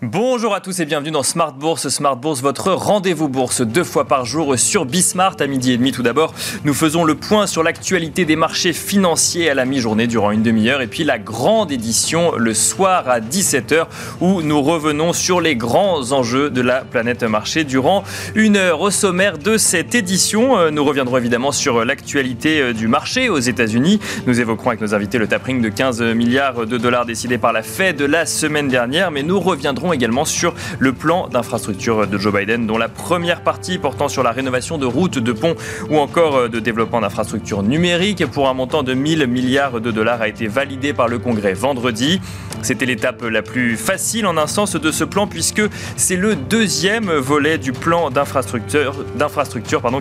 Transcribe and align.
Bonjour 0.00 0.54
à 0.54 0.60
tous 0.60 0.78
et 0.78 0.84
bienvenue 0.84 1.10
dans 1.10 1.24
Smart 1.24 1.52
Bourse. 1.52 1.88
Smart 1.88 2.14
Bourse, 2.14 2.40
votre 2.40 2.70
rendez-vous 2.70 3.28
bourse 3.28 3.62
deux 3.62 3.82
fois 3.82 4.04
par 4.04 4.24
jour 4.24 4.56
sur 4.56 4.84
Bismart 4.84 5.34
à 5.40 5.48
midi 5.48 5.72
et 5.72 5.76
demi. 5.76 5.90
Tout 5.90 6.04
d'abord, 6.04 6.32
nous 6.62 6.72
faisons 6.72 7.02
le 7.02 7.16
point 7.16 7.48
sur 7.48 7.64
l'actualité 7.64 8.24
des 8.24 8.36
marchés 8.36 8.72
financiers 8.72 9.50
à 9.50 9.54
la 9.54 9.64
mi-journée 9.64 10.06
durant 10.06 10.30
une 10.30 10.44
demi-heure 10.44 10.82
et 10.82 10.86
puis 10.86 11.02
la 11.02 11.18
grande 11.18 11.72
édition 11.72 12.36
le 12.36 12.54
soir 12.54 13.08
à 13.08 13.18
17h 13.18 13.86
où 14.20 14.40
nous 14.40 14.62
revenons 14.62 15.12
sur 15.12 15.40
les 15.40 15.56
grands 15.56 16.12
enjeux 16.12 16.48
de 16.48 16.60
la 16.60 16.82
planète 16.82 17.24
marché 17.24 17.64
durant 17.64 18.04
une 18.36 18.56
heure. 18.56 18.80
Au 18.80 18.92
sommaire 18.92 19.36
de 19.36 19.56
cette 19.56 19.96
édition, 19.96 20.56
euh, 20.56 20.70
nous 20.70 20.84
reviendrons 20.84 21.16
évidemment 21.16 21.50
sur 21.50 21.84
l'actualité 21.84 22.60
euh, 22.60 22.72
du 22.72 22.86
marché 22.86 23.30
aux 23.30 23.40
États-Unis. 23.40 23.98
Nous 24.28 24.40
évoquerons 24.40 24.68
avec 24.68 24.80
nos 24.80 24.94
invités 24.94 25.18
le 25.18 25.26
tapering 25.26 25.60
de 25.60 25.70
15 25.70 26.00
milliards 26.14 26.66
de 26.66 26.78
dollars 26.78 27.04
décidé 27.04 27.36
par 27.36 27.52
la 27.52 27.64
Fed 27.64 28.00
la 28.00 28.26
semaine 28.26 28.68
dernière, 28.68 29.10
mais 29.10 29.24
nous 29.24 29.40
reviendrons 29.40 29.87
également 29.92 30.24
sur 30.24 30.54
le 30.78 30.92
plan 30.92 31.28
d'infrastructure 31.28 32.06
de 32.06 32.18
Joe 32.18 32.34
Biden, 32.34 32.66
dont 32.66 32.78
la 32.78 32.88
première 32.88 33.42
partie 33.42 33.78
portant 33.78 34.08
sur 34.08 34.22
la 34.22 34.32
rénovation 34.32 34.78
de 34.78 34.86
routes, 34.86 35.18
de 35.18 35.32
ponts 35.32 35.54
ou 35.90 35.98
encore 35.98 36.36
euh, 36.36 36.48
de 36.48 36.60
développement 36.60 37.00
d'infrastructures 37.00 37.62
numériques 37.62 38.26
pour 38.26 38.48
un 38.48 38.54
montant 38.54 38.82
de 38.82 38.94
1000 38.94 39.26
milliards 39.26 39.80
de 39.80 39.90
dollars 39.90 40.20
a 40.20 40.28
été 40.28 40.46
validé 40.46 40.92
par 40.92 41.08
le 41.08 41.18
Congrès 41.18 41.54
vendredi. 41.54 42.20
C'était 42.62 42.86
l'étape 42.86 43.22
la 43.22 43.42
plus 43.42 43.76
facile 43.76 44.26
en 44.26 44.36
un 44.36 44.46
sens 44.46 44.74
de 44.74 44.90
ce 44.90 45.04
plan 45.04 45.26
puisque 45.26 45.62
c'est 45.96 46.16
le 46.16 46.34
deuxième 46.34 47.10
volet 47.12 47.58
du 47.58 47.72
plan 47.72 48.10
d'infrastructure, 48.10 48.94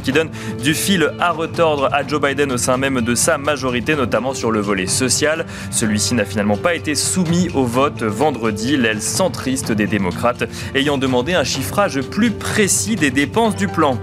qui 0.03 0.11
donne 0.11 0.29
du 0.63 0.73
fil 0.73 1.11
à 1.19 1.31
retordre 1.31 1.89
à 1.93 2.05
Joe 2.05 2.21
Biden 2.21 2.51
au 2.51 2.57
sein 2.57 2.77
même 2.77 3.01
de 3.01 3.15
sa 3.15 3.37
majorité, 3.37 3.95
notamment 3.95 4.33
sur 4.33 4.51
le 4.51 4.59
volet 4.59 4.87
social. 4.87 5.45
Celui-ci 5.71 6.15
n'a 6.15 6.25
finalement 6.25 6.57
pas 6.57 6.75
été 6.75 6.95
soumis 6.95 7.49
au 7.53 7.65
vote 7.65 8.03
vendredi, 8.03 8.77
l'aile 8.77 9.01
centriste 9.01 9.71
des 9.77 9.87
démocrates 9.87 10.43
ayant 10.75 10.97
demandé 10.97 11.33
un 11.33 11.45
chiffrage 11.45 12.01
plus 12.01 12.31
précis 12.31 12.97
des 12.97 13.11
dépenses 13.11 13.55
du 13.55 13.69
plan. 13.69 13.97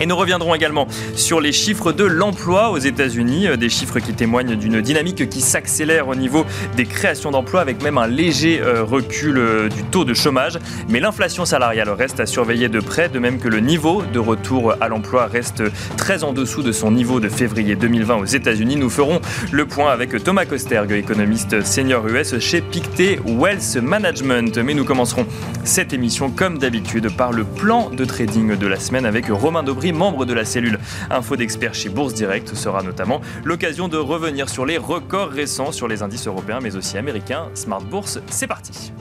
Et 0.00 0.06
nous 0.06 0.16
reviendrons 0.16 0.54
également 0.54 0.86
sur 1.16 1.40
les 1.40 1.50
chiffres 1.50 1.90
de 1.90 2.04
l'emploi 2.04 2.70
aux 2.70 2.78
États-Unis, 2.78 3.48
euh, 3.48 3.56
des 3.56 3.68
chiffres 3.68 3.98
qui 3.98 4.12
témoignent 4.12 4.54
d'une 4.54 4.80
dynamique 4.80 5.28
qui 5.28 5.40
s'accélère 5.40 6.06
au 6.06 6.14
niveau 6.14 6.46
des 6.76 6.86
créations 6.86 7.32
d'emplois 7.32 7.60
avec 7.60 7.82
même 7.82 7.98
un 7.98 8.06
léger 8.06 8.60
euh, 8.60 8.84
recul 8.84 9.38
euh, 9.38 9.68
du 9.68 9.82
taux 9.82 10.04
de 10.04 10.14
chômage. 10.14 10.58
Mais 10.88 11.00
l'inflation 11.00 11.44
salariale 11.44 11.90
reste 11.90 12.20
à 12.20 12.26
surveiller 12.26 12.68
de 12.68 12.78
près, 12.78 13.08
de 13.08 13.18
même 13.18 13.40
que 13.40 13.48
le 13.48 13.58
niveau 13.58 14.02
de 14.12 14.20
retour 14.20 14.74
à 14.80 14.86
l'emploi 14.86 15.26
reste 15.26 15.64
très 15.96 16.22
en 16.22 16.32
dessous 16.32 16.62
de 16.62 16.70
son 16.70 16.92
niveau 16.92 17.18
de 17.18 17.28
février 17.28 17.74
2020 17.74 18.16
aux 18.16 18.24
États-Unis. 18.24 18.76
Nous 18.76 18.90
ferons 18.90 19.20
le 19.50 19.66
point 19.66 19.90
avec 19.90 20.22
Thomas 20.22 20.44
Kosterg, 20.44 20.92
économiste 20.92 21.64
senior 21.64 22.06
US 22.06 22.38
chez 22.38 22.60
Pictet 22.60 23.18
Wealth 23.26 23.76
Management. 23.82 24.58
Mais 24.58 24.74
nous 24.74 24.84
commencerons 24.84 25.26
cette 25.64 25.92
émission 25.92 26.30
comme 26.30 26.58
d'habitude 26.58 27.10
par 27.16 27.32
le 27.32 27.42
plan 27.42 27.90
de 27.90 28.04
trading 28.04 28.56
de 28.56 28.66
la 28.68 28.78
semaine 28.78 29.04
avec 29.04 29.26
Romain 29.28 29.64
Dobry 29.64 29.87
membre 29.92 30.24
de 30.24 30.34
la 30.34 30.44
cellule 30.44 30.78
Info 31.10 31.36
d'experts 31.36 31.74
chez 31.74 31.88
Bourse 31.88 32.14
Direct, 32.14 32.54
sera 32.54 32.82
notamment 32.82 33.20
l'occasion 33.44 33.88
de 33.88 33.96
revenir 33.96 34.48
sur 34.48 34.66
les 34.66 34.78
records 34.78 35.30
récents 35.30 35.72
sur 35.72 35.88
les 35.88 36.02
indices 36.02 36.26
européens 36.26 36.60
mais 36.60 36.76
aussi 36.76 36.98
américains. 36.98 37.48
Smart 37.54 37.82
Bourse, 37.82 38.20
c'est 38.30 38.46
parti. 38.46 38.92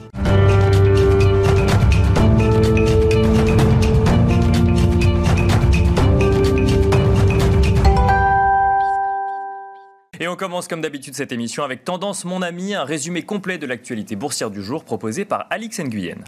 Et 10.20 10.28
on 10.28 10.36
commence 10.36 10.68
comme 10.68 10.82
d'habitude 10.82 11.14
cette 11.14 11.32
émission 11.32 11.64
avec 11.64 11.84
Tendance 11.84 12.26
Mon 12.26 12.42
Ami, 12.42 12.74
un 12.74 12.84
résumé 12.84 13.22
complet 13.22 13.60
de 13.60 13.68
l'actualité 13.68 14.16
boursière 14.16 14.50
du 14.50 14.64
jour 14.64 14.84
proposé 14.84 15.26
par 15.26 15.46
Alix 15.52 15.80
Nguyen. 15.80 16.24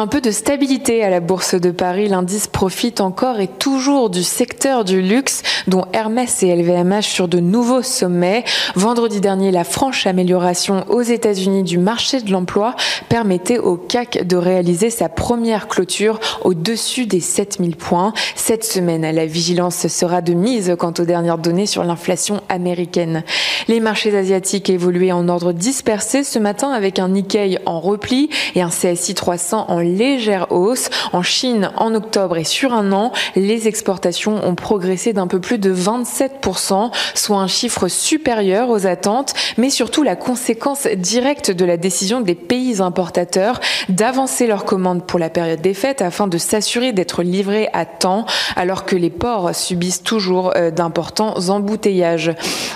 Un 0.00 0.06
peu 0.06 0.22
de 0.22 0.30
stabilité 0.30 1.04
à 1.04 1.10
la 1.10 1.20
Bourse 1.20 1.54
de 1.54 1.70
Paris. 1.70 2.08
L'indice 2.08 2.46
profite 2.46 3.02
encore 3.02 3.38
et 3.38 3.48
toujours 3.48 4.08
du 4.08 4.22
secteur 4.22 4.82
du 4.82 5.02
luxe, 5.02 5.42
dont 5.66 5.84
Hermès 5.92 6.42
et 6.42 6.56
LVMH 6.56 7.02
sur 7.02 7.28
de 7.28 7.38
nouveaux 7.38 7.82
sommets. 7.82 8.44
Vendredi 8.76 9.20
dernier, 9.20 9.50
la 9.50 9.62
franche 9.62 10.06
amélioration 10.06 10.86
aux 10.88 11.02
États-Unis 11.02 11.64
du 11.64 11.76
marché 11.76 12.22
de 12.22 12.32
l'emploi 12.32 12.76
permettait 13.10 13.58
au 13.58 13.76
CAC 13.76 14.26
de 14.26 14.36
réaliser 14.38 14.88
sa 14.88 15.10
première 15.10 15.68
clôture 15.68 16.18
au-dessus 16.44 17.04
des 17.04 17.20
7000 17.20 17.76
points. 17.76 18.14
Cette 18.36 18.64
semaine, 18.64 19.02
la 19.02 19.26
vigilance 19.26 19.86
sera 19.86 20.22
de 20.22 20.32
mise 20.32 20.74
quant 20.78 20.94
aux 20.98 21.04
dernières 21.04 21.36
données 21.36 21.66
sur 21.66 21.84
l'inflation 21.84 22.40
américaine. 22.48 23.22
Les 23.68 23.80
marchés 23.80 24.16
asiatiques 24.16 24.70
évoluaient 24.70 25.12
en 25.12 25.28
ordre 25.28 25.52
dispersé 25.52 26.24
ce 26.24 26.38
matin 26.38 26.70
avec 26.70 26.98
un 26.98 27.10
Nikkei 27.10 27.58
en 27.66 27.80
repli 27.80 28.30
et 28.54 28.62
un 28.62 28.70
CSI 28.70 29.14
300 29.14 29.66
en 29.68 29.89
légère 29.96 30.52
hausse. 30.52 30.90
En 31.12 31.22
Chine, 31.22 31.70
en 31.76 31.94
octobre 31.94 32.36
et 32.36 32.44
sur 32.44 32.72
un 32.72 32.92
an, 32.92 33.12
les 33.36 33.68
exportations 33.68 34.44
ont 34.46 34.54
progressé 34.54 35.12
d'un 35.12 35.26
peu 35.26 35.40
plus 35.40 35.58
de 35.58 35.74
27%, 35.74 36.90
soit 37.14 37.38
un 37.38 37.46
chiffre 37.46 37.88
supérieur 37.88 38.70
aux 38.70 38.86
attentes, 38.86 39.34
mais 39.58 39.70
surtout 39.70 40.02
la 40.02 40.16
conséquence 40.16 40.86
directe 40.86 41.50
de 41.50 41.64
la 41.64 41.76
décision 41.76 42.20
des 42.20 42.34
pays 42.34 42.80
importateurs 42.80 43.60
d'avancer 43.88 44.46
leurs 44.46 44.64
commandes 44.64 45.04
pour 45.06 45.18
la 45.18 45.30
période 45.30 45.60
des 45.60 45.74
fêtes 45.74 46.02
afin 46.02 46.26
de 46.26 46.38
s'assurer 46.38 46.92
d'être 46.92 47.22
livrés 47.22 47.68
à 47.72 47.84
temps, 47.84 48.26
alors 48.56 48.84
que 48.84 48.96
les 48.96 49.10
ports 49.10 49.54
subissent 49.54 50.02
toujours 50.02 50.52
euh, 50.56 50.70
d'importants 50.70 51.34
embouteillages. 51.48 52.32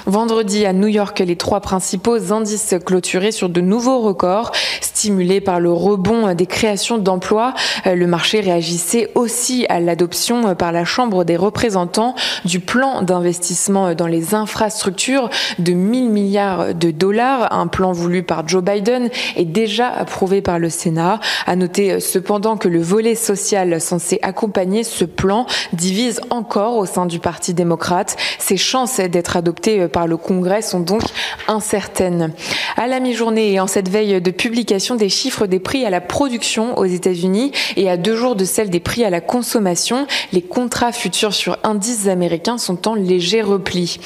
Vendredi 0.07 0.67
à 0.67 0.73
New 0.73 0.89
York, 0.89 1.19
les 1.21 1.37
trois 1.37 1.61
principaux 1.61 2.33
indices 2.33 2.75
clôturés 2.85 3.33
sur 3.33 3.49
de 3.49 3.61
nouveaux 3.61 4.01
records, 4.01 4.53
stimulés 4.81 5.41
par 5.41 5.61
le 5.61 5.73
rebond 5.73 6.35
des 6.35 6.47
créations 6.47 6.94
d'emploi, 6.99 7.55
euh, 7.87 7.95
le 7.95 8.07
marché 8.07 8.41
réagissait 8.41 9.11
aussi 9.15 9.67
à 9.69 9.81
l'adoption 9.81 10.49
euh, 10.49 10.55
par 10.55 10.73
la 10.73 10.85
Chambre 10.85 11.25
des 11.25 11.37
représentants 11.37 12.15
du 12.45 12.61
plan 12.61 13.03
d'investissement 13.03 13.89
euh, 13.89 13.95
dans 13.95 14.07
les 14.07 14.35
infrastructures 14.35 15.31
de 15.59 15.73
1000 15.73 16.11
milliards 16.11 16.75
de 16.75 16.91
dollars, 16.91 17.53
un 17.53 17.67
plan 17.67 17.93
voulu 17.93 18.23
par 18.23 18.47
Joe 18.47 18.63
Biden 18.63 19.11
et 19.37 19.45
déjà 19.45 19.89
approuvé 19.89 20.43
par 20.43 20.59
le 20.59 20.69
Sénat. 20.69 21.21
À 21.47 21.57
noter 21.57 22.01
cependant 22.01 22.57
que 22.57 22.69
le 22.69 22.81
volet 22.81 23.15
social 23.15 23.81
censé 23.81 24.19
accompagner 24.23 24.85
ce 24.85 25.05
plan 25.05 25.47
divise 25.73 26.21
encore 26.31 26.77
au 26.77 26.87
sein 26.87 27.07
du 27.07 27.19
Parti 27.19 27.55
démocrate. 27.55 28.17
Ses 28.39 28.57
chances 28.57 28.99
d'être 28.99 29.37
adopté 29.37 29.89
par 29.89 30.07
le 30.07 30.17
Congrès 30.17 30.63
sont 30.63 30.81
donc 30.81 31.03
incertaines. 31.49 32.33
À 32.77 32.87
la 32.87 33.01
mi-journée 33.01 33.53
et 33.53 33.61
en 33.61 33.67
cette 33.67 33.89
veille 33.89 34.21
de 34.21 34.31
publication 34.31 34.97
des 34.97 35.09
chiffres 35.09 35.47
des 35.47 35.59
prix 35.59 35.85
à 35.85 35.91
la 35.91 36.01
production 36.01 36.79
États-Unis 36.85 37.53
et 37.77 37.91
à 37.91 37.97
deux 37.97 38.17
jours 38.17 38.37
de 38.37 38.45
celle 38.45 38.71
des 38.71 38.81
prix 38.81 39.05
à 39.05 39.11
la 39.11 39.21
consommation, 39.21 40.07
les 40.33 40.43
contrats 40.43 40.93
futurs 40.93 41.35
sur 41.35 41.59
indices 41.63 42.09
américains 42.09 42.59
sont 42.59 42.89
en 42.89 42.95
léger 42.95 43.43
repli. 43.43 43.99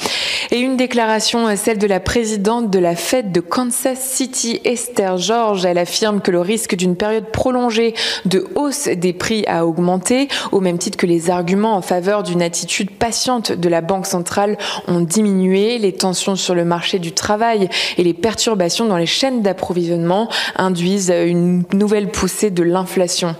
Et 0.51 0.59
une 0.59 0.77
déclaration, 0.77 1.47
celle 1.55 1.77
de 1.77 1.87
la 1.87 1.99
présidente 1.99 2.69
de 2.69 2.79
la 2.79 2.95
Fed 2.95 3.31
de 3.31 3.39
Kansas 3.39 3.99
City, 3.99 4.59
Esther 4.63 5.17
George. 5.17 5.65
Elle 5.65 5.77
affirme 5.77 6.21
que 6.21 6.31
le 6.31 6.41
risque 6.41 6.75
d'une 6.75 6.95
période 6.95 7.31
prolongée 7.31 7.93
de 8.25 8.47
hausse 8.55 8.87
des 8.87 9.13
prix 9.13 9.43
a 9.47 9.65
augmenté, 9.65 10.27
au 10.51 10.59
même 10.59 10.77
titre 10.77 10.97
que 10.97 11.05
les 11.05 11.29
arguments 11.29 11.75
en 11.75 11.81
faveur 11.81 12.23
d'une 12.23 12.41
attitude 12.41 12.91
patiente 12.91 13.51
de 13.51 13.69
la 13.69 13.81
Banque 13.81 14.07
centrale 14.07 14.57
ont 14.87 15.01
diminué. 15.01 15.77
Les 15.77 15.93
tensions 15.93 16.35
sur 16.35 16.55
le 16.55 16.65
marché 16.65 16.99
du 16.99 17.11
travail 17.11 17.69
et 17.97 18.03
les 18.03 18.13
perturbations 18.13 18.85
dans 18.85 18.97
les 18.97 19.05
chaînes 19.05 19.41
d'approvisionnement 19.41 20.29
induisent 20.55 21.13
une 21.25 21.63
nouvelle 21.73 22.09
poussée 22.09 22.51
de 22.51 22.63
l'inflation. 22.69 23.35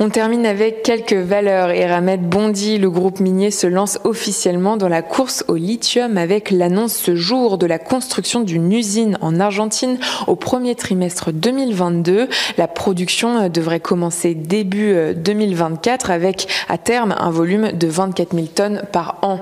On 0.00 0.10
termine 0.10 0.46
avec 0.46 0.82
quelques 0.82 1.14
valeurs. 1.14 1.70
Eramet 1.70 2.18
bondit, 2.18 2.78
le 2.78 2.90
groupe 2.90 3.20
minier 3.20 3.50
se 3.50 3.66
lance 3.66 3.98
officiellement 4.04 4.76
dans 4.76 4.88
la 4.88 5.02
course 5.02 5.44
au 5.48 5.56
lithium 5.56 6.16
avec 6.18 6.50
l'annonce 6.50 6.94
ce 6.94 7.16
jour 7.16 7.58
de 7.58 7.66
la 7.66 7.78
construction 7.78 8.40
d'une 8.40 8.72
usine 8.72 9.18
en 9.20 9.40
Argentine 9.40 9.98
au 10.26 10.36
premier 10.36 10.74
trimestre 10.74 11.32
2022. 11.32 12.28
La 12.58 12.68
production 12.68 13.48
devrait 13.48 13.80
commencer 13.80 14.34
début 14.34 14.94
2024 15.16 16.10
avec 16.10 16.48
à 16.68 16.78
terme 16.78 17.14
un 17.18 17.30
volume 17.30 17.72
de 17.72 17.88
24 17.88 18.34
000 18.34 18.46
tonnes 18.54 18.82
par 18.92 19.18
an. 19.22 19.40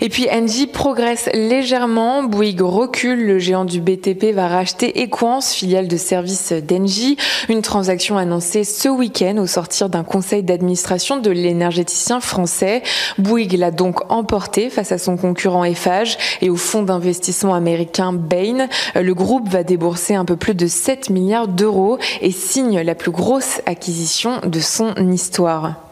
Et 0.00 0.08
puis 0.08 0.28
Engie 0.30 0.66
progresse 0.66 1.28
légèrement, 1.34 2.22
Bouygues 2.22 2.62
recule, 2.62 3.26
le 3.26 3.38
géant 3.38 3.64
du 3.64 3.80
BTP 3.80 4.32
va 4.34 4.48
racheter 4.48 5.02
Equance, 5.02 5.52
filiale 5.52 5.88
de 5.88 5.96
service 5.96 6.52
d'Engie, 6.52 7.16
une 7.48 7.62
transaction 7.62 8.16
annoncée 8.16 8.37
ce 8.40 8.88
week-end 8.88 9.36
au 9.38 9.46
sortir 9.46 9.88
d'un 9.88 10.04
conseil 10.04 10.42
d'administration 10.42 11.18
de 11.18 11.30
l'énergéticien 11.30 12.20
français. 12.20 12.82
Bouygues 13.18 13.58
l'a 13.58 13.70
donc 13.70 14.00
emporté 14.10 14.70
face 14.70 14.92
à 14.92 14.98
son 14.98 15.16
concurrent 15.16 15.64
Eiffage 15.64 16.16
et 16.40 16.50
au 16.50 16.56
fonds 16.56 16.82
d'investissement 16.82 17.54
américain 17.54 18.12
Bain. 18.12 18.68
Le 18.94 19.14
groupe 19.14 19.48
va 19.48 19.62
débourser 19.62 20.14
un 20.14 20.24
peu 20.24 20.36
plus 20.36 20.54
de 20.54 20.66
7 20.66 21.10
milliards 21.10 21.48
d'euros 21.48 21.98
et 22.20 22.30
signe 22.30 22.80
la 22.80 22.94
plus 22.94 23.10
grosse 23.10 23.60
acquisition 23.66 24.40
de 24.44 24.60
son 24.60 24.94
histoire. 25.10 25.87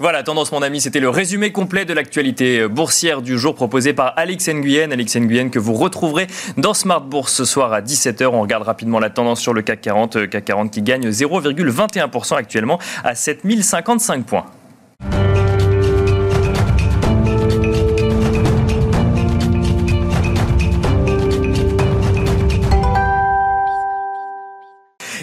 Voilà, 0.00 0.22
tendance 0.22 0.50
mon 0.50 0.62
ami, 0.62 0.80
c'était 0.80 0.98
le 0.98 1.10
résumé 1.10 1.52
complet 1.52 1.84
de 1.84 1.92
l'actualité 1.92 2.66
boursière 2.68 3.20
du 3.20 3.38
jour 3.38 3.54
proposé 3.54 3.92
par 3.92 4.14
Alix 4.16 4.48
Nguyen. 4.48 4.92
Alix 4.92 5.14
Nguyen 5.14 5.50
que 5.50 5.58
vous 5.58 5.74
retrouverez 5.74 6.26
dans 6.56 6.72
Smart 6.72 7.02
Bourse 7.02 7.34
ce 7.34 7.44
soir 7.44 7.74
à 7.74 7.82
17h. 7.82 8.24
On 8.28 8.40
regarde 8.40 8.62
rapidement 8.62 8.98
la 8.98 9.10
tendance 9.10 9.42
sur 9.42 9.52
le 9.52 9.60
CAC 9.60 9.82
40. 9.82 10.30
CAC 10.30 10.42
40 10.46 10.70
qui 10.70 10.80
gagne 10.80 11.10
0,21% 11.10 12.34
actuellement 12.34 12.78
à 13.04 13.14
7055 13.14 14.24
points. 14.24 14.46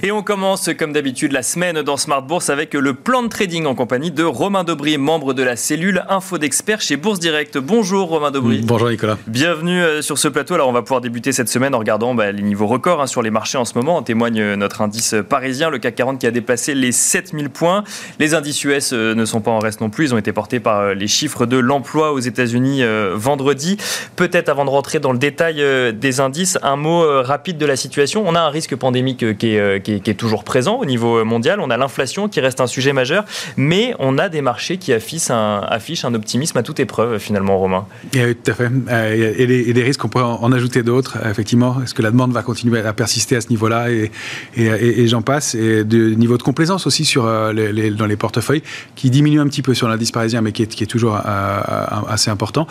Et 0.07 0.12
on 0.13 0.24
commence 0.24 0.69
comme 0.80 0.94
d'habitude 0.94 1.33
la 1.33 1.44
semaine 1.44 1.81
dans 1.81 1.98
Smart 1.98 2.21
Bourse 2.21 2.50
avec 2.50 2.74
le 2.74 2.94
plan 2.94 3.24
de 3.24 3.27
trading 3.27 3.65
en 3.65 3.75
compagnie 3.75 4.09
de 4.09 4.24
Romain 4.24 4.63
Dobry, 4.63 4.98
membre 4.98 5.33
de 5.33 5.44
la 5.44 5.57
cellule 5.57 6.06
Info 6.07 6.38
d'experts 6.38 6.80
chez 6.80 6.95
Bourse 6.95 7.19
Direct. 7.19 7.57
Bonjour 7.57 8.07
Romain 8.07 8.31
Dobry. 8.31 8.62
Bonjour 8.63 8.89
Nicolas. 8.89 9.18
Bienvenue 9.27 9.83
euh, 9.83 10.01
sur 10.01 10.18
ce 10.18 10.30
plateau. 10.30 10.54
Alors 10.54 10.69
on 10.69 10.71
va 10.71 10.81
pouvoir 10.81 11.01
débuter 11.01 11.33
cette 11.33 11.50
semaine 11.50 11.75
en 11.75 11.80
regardant 11.80 12.15
bah, 12.15 12.31
les 12.31 12.42
niveaux 12.42 12.68
records 12.68 13.01
hein, 13.01 13.07
sur 13.07 13.21
les 13.21 13.31
marchés 13.31 13.57
en 13.57 13.65
ce 13.65 13.77
moment. 13.77 13.98
En 13.98 14.01
témoigne 14.01 14.39
euh, 14.39 14.56
notre 14.56 14.80
indice 14.80 15.13
parisien, 15.27 15.69
le 15.69 15.77
CAC 15.77 15.95
40 15.95 16.19
qui 16.19 16.27
a 16.27 16.31
dépassé 16.31 16.74
les 16.74 16.94
7000 16.94 17.50
points. 17.50 17.83
Les 18.18 18.33
indices 18.33 18.63
US 18.63 18.94
euh, 18.94 19.13
ne 19.13 19.25
sont 19.25 19.42
pas 19.42 19.51
en 19.51 19.59
reste 19.59 19.81
non 19.81 19.89
plus. 19.89 20.06
Ils 20.06 20.13
ont 20.13 20.18
été 20.18 20.31
portés 20.31 20.62
par 20.62 20.94
les 20.94 21.07
chiffres 21.07 21.45
de 21.45 21.57
l'emploi 21.57 22.13
aux 22.13 22.19
États-Unis 22.19 22.81
vendredi. 23.13 23.75
Peut-être 24.15 24.48
avant 24.48 24.63
de 24.63 24.69
rentrer 24.69 25.01
dans 25.01 25.12
le 25.12 25.19
détail 25.19 25.62
des 25.94 26.19
indices, 26.21 26.57
un 26.63 26.77
mot 26.77 27.04
rapide 27.24 27.57
de 27.57 27.65
la 27.65 27.75
situation. 27.75 28.24
On 28.25 28.36
a 28.36 28.39
un 28.39 28.50
risque 28.50 28.74
pandémique 28.77 29.38
qui 29.38 29.56
est, 29.56 29.81
qui 29.83 29.95
est 29.95 29.96
qui 29.99 30.09
est 30.09 30.15
toujours 30.15 30.44
présent 30.44 30.75
au 30.77 30.85
niveau 30.85 31.23
mondial. 31.25 31.59
On 31.59 31.69
a 31.69 31.77
l'inflation 31.77 32.27
qui 32.27 32.39
reste 32.39 32.61
un 32.61 32.67
sujet 32.67 32.94
majeur, 32.94 33.25
mais 33.55 33.95
on 33.99 34.17
a 34.17 34.29
des 34.29 34.41
marchés 34.41 34.77
qui 34.77 34.94
affichent 34.94 35.31
un, 35.31 35.61
affichent 35.67 36.05
un 36.05 36.13
optimisme 36.13 36.57
à 36.57 36.63
toute 36.63 36.79
épreuve, 36.79 37.19
finalement, 37.19 37.57
Romain. 37.57 37.85
Oui, 38.13 38.35
tout 38.35 38.51
à 38.51 38.53
fait. 38.53 38.69
Euh, 38.89 39.33
et, 39.38 39.73
des 39.73 39.83
risques, 39.83 40.03
on 40.03 40.09
pourrait 40.09 40.23
en 40.23 40.51
ajouter 40.51 40.83
d'autres, 40.83 41.17
effectivement. 41.29 41.77
Est-ce 41.83 41.94
que 41.94 42.01
la 42.01 42.11
demande 42.11 42.31
va 42.31 42.44
continuer 42.44 42.79
à 42.81 42.94
persister 42.94 43.35
à 43.35 43.41
ce 43.41 43.49
niveau-là 43.49 43.89
Et, 43.91 44.11
et, 44.55 45.07
j'en 45.07 45.21
passe. 45.21 45.55
Et 45.55 45.83
de 45.83 46.09
niveau 46.13 46.38
de 46.38 46.44
complaisance 46.44 46.88
aussi 46.88 47.05
sur 47.05 47.25
euh, 47.25 47.53
les, 47.53 47.91
dans 47.91 48.05
les 48.05 48.15
portefeuilles, 48.15 48.63
qui 48.95 49.09
diminue 49.09 49.39
un 49.39 49.47
petit 49.47 49.61
peu 49.61 49.73
sur 49.73 49.88
l'indice 49.88 50.11
parisien, 50.11 50.41
mais 50.41 50.51
qui 50.51 50.63
est, 50.63 50.67
qui 50.67 50.83
est 50.83 50.88
toujours 50.88 51.15
euh, 51.15 51.59
assez 52.07 52.29
important. 52.29 52.67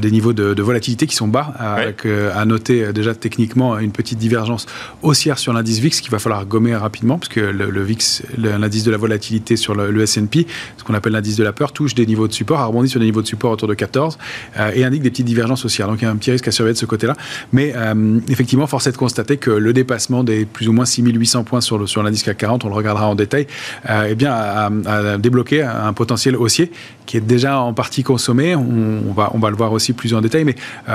des 0.00 0.10
niveaux 0.10 0.32
de, 0.32 0.62
volatilité 0.62 1.06
qui 1.06 1.16
sont 1.16 1.28
bas, 1.28 1.52
avec 1.58 2.06
à 2.06 2.44
noter 2.44 2.92
déjà 2.92 3.14
techniquement 3.14 3.78
une 3.78 3.90
petite 3.90 4.18
divergence 4.18 4.66
haussière 5.02 5.38
sur 5.38 5.52
l'indice 5.52 5.80
VIX 5.80 6.00
qu'il 6.00 6.10
va 6.10 6.18
falloir 6.18 6.46
gommer 6.46 6.61
rapidement, 6.70 7.18
parce 7.18 7.28
que 7.28 7.40
le, 7.40 7.82
VIX, 7.82 8.22
l'indice 8.38 8.84
de 8.84 8.90
la 8.90 8.96
volatilité 8.96 9.56
sur 9.56 9.74
le, 9.74 10.02
S&P, 10.02 10.46
ce 10.76 10.84
qu'on 10.84 10.94
appelle 10.94 11.12
l'indice 11.12 11.36
de 11.36 11.44
la 11.44 11.52
peur, 11.52 11.72
touche 11.72 11.94
des 11.94 12.06
niveaux 12.06 12.28
de 12.28 12.32
support, 12.32 12.60
a 12.60 12.66
rebondi 12.66 12.88
sur 12.88 13.00
des 13.00 13.06
niveaux 13.06 13.22
de 13.22 13.26
support 13.26 13.52
autour 13.52 13.68
de 13.68 13.74
14 13.74 14.18
euh, 14.58 14.70
et 14.74 14.84
indique 14.84 15.02
des 15.02 15.10
petites 15.10 15.26
divergences 15.26 15.64
haussières. 15.64 15.88
Donc 15.88 16.00
il 16.00 16.04
y 16.04 16.08
a 16.08 16.10
un 16.10 16.16
petit 16.16 16.30
risque 16.30 16.48
à 16.48 16.50
surveiller 16.50 16.74
de 16.74 16.78
ce 16.78 16.86
côté-là. 16.86 17.14
Mais 17.52 17.72
euh, 17.76 18.18
effectivement, 18.28 18.66
force 18.66 18.86
est 18.86 18.92
de 18.92 18.96
constater 18.96 19.36
que 19.36 19.50
le 19.50 19.72
dépassement 19.72 20.24
des 20.24 20.44
plus 20.44 20.68
ou 20.68 20.72
moins 20.72 20.84
6800 20.84 21.44
points 21.44 21.60
sur, 21.60 21.78
le, 21.78 21.86
l'indice 22.02 22.22
CAC 22.22 22.38
40, 22.38 22.64
on 22.64 22.68
le 22.68 22.74
regardera 22.74 23.08
en 23.08 23.14
détail, 23.14 23.46
euh, 23.88 24.08
eh 24.10 24.14
bien, 24.14 24.32
a, 24.32 25.18
débloqué 25.18 25.62
un 25.62 25.92
potentiel 25.92 26.36
haussier 26.36 26.70
qui 27.06 27.16
est 27.16 27.20
déjà 27.20 27.60
en 27.60 27.72
partie 27.72 28.02
consommé. 28.02 28.54
On, 28.54 29.12
va, 29.12 29.50
le 29.50 29.56
voir 29.56 29.72
aussi 29.72 29.92
plus 29.92 30.14
en 30.14 30.20
détail, 30.20 30.44
mais 30.44 30.54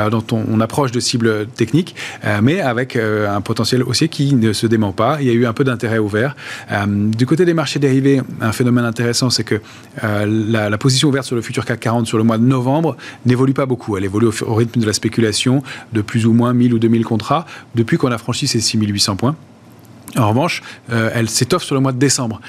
dont 0.10 0.24
on, 0.32 0.60
approche 0.60 0.92
de 0.92 1.00
cibles 1.00 1.48
techniques, 1.48 1.96
mais 2.42 2.62
avec 2.62 2.96
un 2.96 3.42
potentiel 3.42 3.84
haussier 3.84 4.08
qui 4.10 4.34
ne 4.34 4.54
se 4.54 4.66
dément 4.68 4.92
pas. 4.92 5.18
Il 5.22 5.28
y 5.28 5.30
a 5.30 5.34
eu 5.34 5.46
un 5.46 5.54
peu 5.58 5.64
d'intérêt 5.64 5.98
ouvert. 5.98 6.36
Euh, 6.72 6.86
du 6.88 7.26
côté 7.26 7.44
des 7.44 7.56
marchés 7.56 7.80
dérivés, 7.80 8.22
un 8.40 8.52
phénomène 8.52 8.86
intéressant, 8.86 9.30
c'est 9.32 9.44
que 9.44 9.60
euh, 10.04 10.70
la, 10.70 10.78
position 10.78 11.10
ouverte 11.10 11.26
sur 11.26 11.36
le 11.36 11.42
futur 11.42 11.66
CAC 11.66 11.80
40 11.80 12.06
sur 12.06 12.20
le 12.20 12.24
mois 12.24 12.38
de 12.38 12.44
novembre 12.44 12.96
n'évolue 13.26 13.54
pas 13.54 13.66
beaucoup. 13.66 13.98
Elle 13.98 14.06
évolue 14.06 14.28
au, 14.28 14.54
rythme 14.54 14.80
de 14.80 14.86
la 14.86 14.94
spéculation 14.94 15.64
de 15.94 16.02
plus 16.02 16.28
ou 16.28 16.34
moins 16.34 16.54
1000 16.54 16.76
ou 16.76 16.80
2000 16.80 17.04
contrats 17.04 17.46
depuis 17.74 17.98
qu'on 17.98 18.12
a 18.12 18.20
franchi 18.20 18.48
ces 18.48 18.62
6800 18.62 19.16
points. 19.16 19.36
En 20.16 20.30
revanche, 20.30 20.62
euh, 20.92 21.10
elle 21.14 21.28
s'étoffe 21.28 21.64
sur 21.64 21.76
le 21.76 21.82
mois 21.82 21.92
de 21.92 22.00
décembre. 22.00 22.40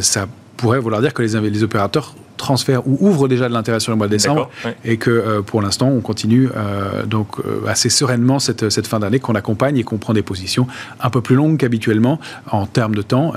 ça 0.00 0.28
pourrait 0.58 0.78
vouloir 0.78 1.00
dire 1.00 1.14
que 1.14 1.22
les, 1.22 1.50
les 1.50 1.62
opérateurs 1.62 2.14
transfert 2.40 2.86
ou 2.88 2.96
ouvre 3.00 3.28
déjà 3.28 3.48
de 3.48 3.54
l'intérêt 3.54 3.80
sur 3.80 3.92
le 3.92 3.96
mois 3.96 4.06
de 4.06 4.12
décembre 4.12 4.50
et 4.84 4.96
que 4.96 5.10
euh, 5.10 5.42
pour 5.42 5.62
l'instant 5.62 5.88
on 5.88 6.00
continue 6.00 6.48
euh, 6.56 7.04
donc 7.04 7.38
euh, 7.38 7.66
assez 7.68 7.90
sereinement 7.90 8.38
cette, 8.38 8.70
cette 8.70 8.86
fin 8.86 8.98
d'année 8.98 9.20
qu'on 9.20 9.34
accompagne 9.34 9.76
et 9.76 9.84
qu'on 9.84 9.98
prend 9.98 10.14
des 10.14 10.22
positions 10.22 10.66
un 11.00 11.10
peu 11.10 11.20
plus 11.20 11.36
longues 11.36 11.58
qu'habituellement 11.58 12.18
en 12.50 12.66
termes 12.66 12.94
de 12.94 13.02
temps. 13.02 13.32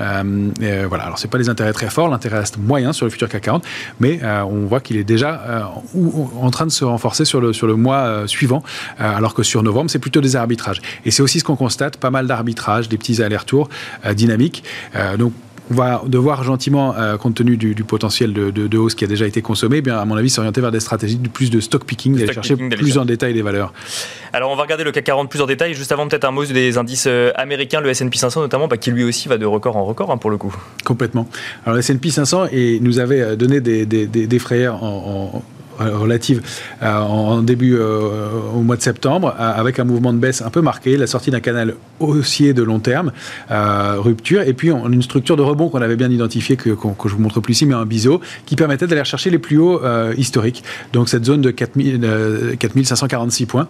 voilà, 0.90 1.04
alors 1.04 1.20
c'est 1.20 1.28
pas 1.28 1.38
des 1.38 1.50
intérêts 1.50 1.74
très 1.74 1.90
forts, 1.90 2.08
l'intérêt 2.08 2.40
reste 2.40 2.58
moyen 2.58 2.94
sur 2.94 3.06
le 3.06 3.12
futur 3.12 3.28
CAC 3.30 3.44
40, 3.44 3.66
mais 4.00 4.22
on 4.24 4.66
voit 4.66 4.80
qu'il 4.80 4.98
est 4.98 5.04
déjà 5.04 5.70
en 6.42 6.50
train 6.50 6.66
de 6.66 6.72
se 6.72 6.86
renforcer 6.86 7.26
sur 7.26 7.42
le, 7.42 7.52
sur 7.52 7.68
le 7.68 7.76
mois 7.76 8.24
suivant, 8.28 8.64
alors 8.98 9.34
que 9.34 9.44
sur 9.44 9.64
novembre 9.64 9.90
c'est 9.90 10.00
plutôt 10.00 10.22
des 10.22 10.36
arbitrages. 10.36 10.82
Et 11.06 11.12
c'est 11.12 11.22
aussi 11.22 11.40
ce 11.40 11.44
qu'on 11.44 11.58
constate, 11.58 11.98
pas 11.98 12.10
mal 12.10 12.28
d'arbitrages, 12.28 12.88
des 12.88 12.98
petits 12.98 13.22
allers-retours 13.22 13.70
dynamiques. 14.16 14.64
donc 15.18 15.34
on 15.72 15.76
va 15.76 16.02
devoir 16.06 16.44
gentiment, 16.44 16.96
euh, 16.98 17.18
compte 17.18 17.36
tenu 17.36 17.58
du, 17.58 17.84
potentiel 17.84 18.34
de, 18.34 18.78
hausse 18.78 18.96
qui 18.96 19.04
a 19.04 19.08
déjà 19.08 19.26
été 19.26 19.42
consommé, 19.42 19.78
eh 19.78 19.82
bien, 19.82 19.98
à 19.98 20.06
mon 20.06 20.16
avis, 20.16 20.30
s'orienter 20.30 20.62
vers 20.62 20.72
des 20.72 20.80
stratégies 20.80 21.18
de 21.18 21.28
plus 21.28 21.50
de 21.50 21.60
stock 21.60 21.86
picking, 21.86 22.16
d'aller 22.16 22.34
chercher 22.34 22.56
plus 22.56 22.98
en 22.98 23.06
détail 23.06 23.34
les 23.34 23.42
valeurs. 23.42 23.74
Alors, 24.34 24.52
on 24.52 24.56
va 24.56 24.64
regarder 24.64 24.84
le 24.84 24.92
CAC 24.92 25.06
40 25.06 25.30
plus 25.30 25.42
en 25.42 25.46
détail. 25.46 25.74
Juste 25.74 25.92
avant, 25.92 26.08
peut-être 26.08 26.26
un 26.26 26.32
mot 26.32 26.46
des 26.46 26.78
indices 26.78 27.06
euh, 27.08 27.32
américains, 27.36 27.82
le 27.82 27.90
S&P 27.90 28.18
500 28.18 28.42
notamment, 28.42 28.68
bah, 28.68 28.78
qui 28.78 28.92
lui 28.92 29.04
aussi 29.04 29.28
va 29.28 29.38
de 29.38 29.46
record 29.46 29.78
en 29.78 29.86
record 29.86 30.12
hein, 30.12 30.18
pour 30.18 30.30
le 30.30 30.38
coup. 30.38 30.56
Complètement. 30.84 31.28
Alors, 31.66 31.76
le 31.76 31.80
S&P 31.80 32.10
500 32.10 32.48
et 32.52 32.80
nous 32.82 33.00
avait 33.00 33.22
euh, 33.22 33.36
donné 33.36 33.62
des, 33.62 33.86
des, 33.86 34.40
frayeurs 34.40 34.84
en 34.84 35.44
relative 35.80 36.42
euh, 36.82 37.00
en 37.00 37.42
début 37.42 37.76
euh, 37.76 38.30
au 38.56 38.62
mois 38.62 38.76
de 38.76 38.82
septembre, 38.82 39.34
avec 39.38 39.80
un 39.80 39.84
mouvement 39.84 40.14
de 40.14 40.18
baisse 40.18 40.42
un 40.42 40.50
peu 40.50 40.62
marqué, 40.62 40.98
la 40.98 41.08
sortie 41.08 41.32
d'un 41.32 41.40
canal 41.40 41.76
haussier 42.00 42.54
de 42.54 42.64
long 42.64 42.80
terme, 42.80 43.12
rupture, 43.50 44.42
et 44.42 44.54
puis 44.54 44.72
on, 44.72 44.90
une 44.90 45.02
structure 45.02 45.38
de 45.38 45.42
rebond 45.42 45.70
qu'on 45.70 45.82
avait 45.82 45.96
bien 45.96 46.12
identifiée, 46.12 46.56
que, 46.56 46.72
que, 46.72 47.10
je 47.10 47.16
vous 47.16 47.22
montre 47.22 47.40
plus 47.40 47.54
ici, 47.54 47.66
mais 47.66 47.74
un 47.74 47.86
biseau, 47.86 48.22
qui 48.46 48.56
permettait 48.56 48.88
d'aller 48.88 49.04
chercher 49.04 49.30
les 49.30 49.40
plus 49.40 49.58
hauts 49.58 49.82
historiques. 50.18 50.64
Donc 50.92 51.10
cette 51.10 51.26
zone 51.26 51.42
de 51.42 51.52
4000, 51.52 52.58
4546 52.60 53.46
points, 53.46 53.68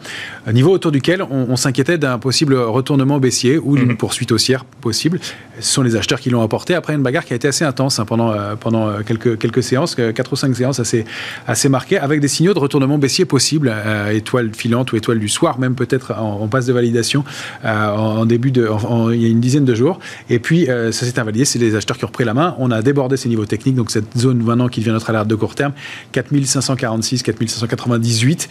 niveau 0.51 0.71
autour 0.71 0.91
duquel 0.91 1.23
on, 1.29 1.55
s'inquiétait 1.55 1.97
d'un 1.97 2.17
possible 2.17 2.55
retournement 2.55 3.19
baissier 3.19 3.57
ou 3.57 3.77
d'une 3.77 3.89
mhm. 3.89 3.97
poursuite 3.97 4.31
haussière 4.31 4.65
possible. 4.65 5.19
Ce 5.59 5.73
sont 5.73 5.83
les 5.83 5.95
acheteurs 5.95 6.19
qui 6.19 6.29
l'ont 6.29 6.41
apporté 6.41 6.73
après 6.73 6.93
une 6.93 7.03
bagarre 7.03 7.25
qui 7.25 7.33
a 7.33 7.35
été 7.35 7.47
assez 7.47 7.63
intense 7.65 7.99
hein, 7.99 8.05
pendant, 8.05 8.33
pendant 8.59 9.03
quelques, 9.03 9.37
quelques 9.37 9.63
séances, 9.63 9.95
4 9.95 10.33
ou 10.33 10.35
5 10.35 10.55
séances 10.55 10.79
assez, 10.79 11.05
assez 11.47 11.69
marquées 11.69 11.92
avec 11.97 12.19
des 12.19 12.27
signaux 12.27 12.53
de 12.53 12.59
retournement 12.59 12.97
baissier 12.97 13.25
possible, 13.25 13.71
euh, 13.73 14.11
étoile 14.11 14.51
filante 14.53 14.91
ou 14.91 14.95
étoile 14.95 15.19
du 15.19 15.29
soir, 15.29 15.59
même 15.59 15.75
peut-être 15.75 16.13
en, 16.13 16.47
passe 16.47 16.65
de 16.65 16.73
validation 16.73 17.23
euh, 17.65 17.89
en, 17.89 18.25
début 18.25 18.51
de, 18.51 18.69
il 19.13 19.21
y 19.21 19.25
a 19.25 19.29
une 19.29 19.39
dizaine 19.39 19.65
de 19.65 19.75
jours. 19.75 19.99
Et 20.29 20.39
puis 20.39 20.69
euh, 20.69 20.91
ça 20.91 21.05
s'est 21.05 21.19
invalidé, 21.19 21.45
c'est 21.45 21.59
les 21.59 21.75
acheteurs 21.75 21.97
qui 21.97 22.05
ont 22.05 22.07
repris 22.07 22.25
la 22.25 22.33
main. 22.33 22.55
On 22.59 22.71
a 22.71 22.81
débordé 22.81 23.17
ces 23.17 23.29
niveaux 23.29 23.45
techniques, 23.45 23.75
donc 23.75 23.91
cette 23.91 24.17
zone 24.17 24.43
maintenant 24.43 24.67
qui 24.67 24.79
devient 24.79 24.91
notre 24.91 25.09
alerte 25.09 25.27
de 25.27 25.35
court 25.35 25.55
terme, 25.55 25.73
4546, 26.11 27.23
4598, 27.23 28.49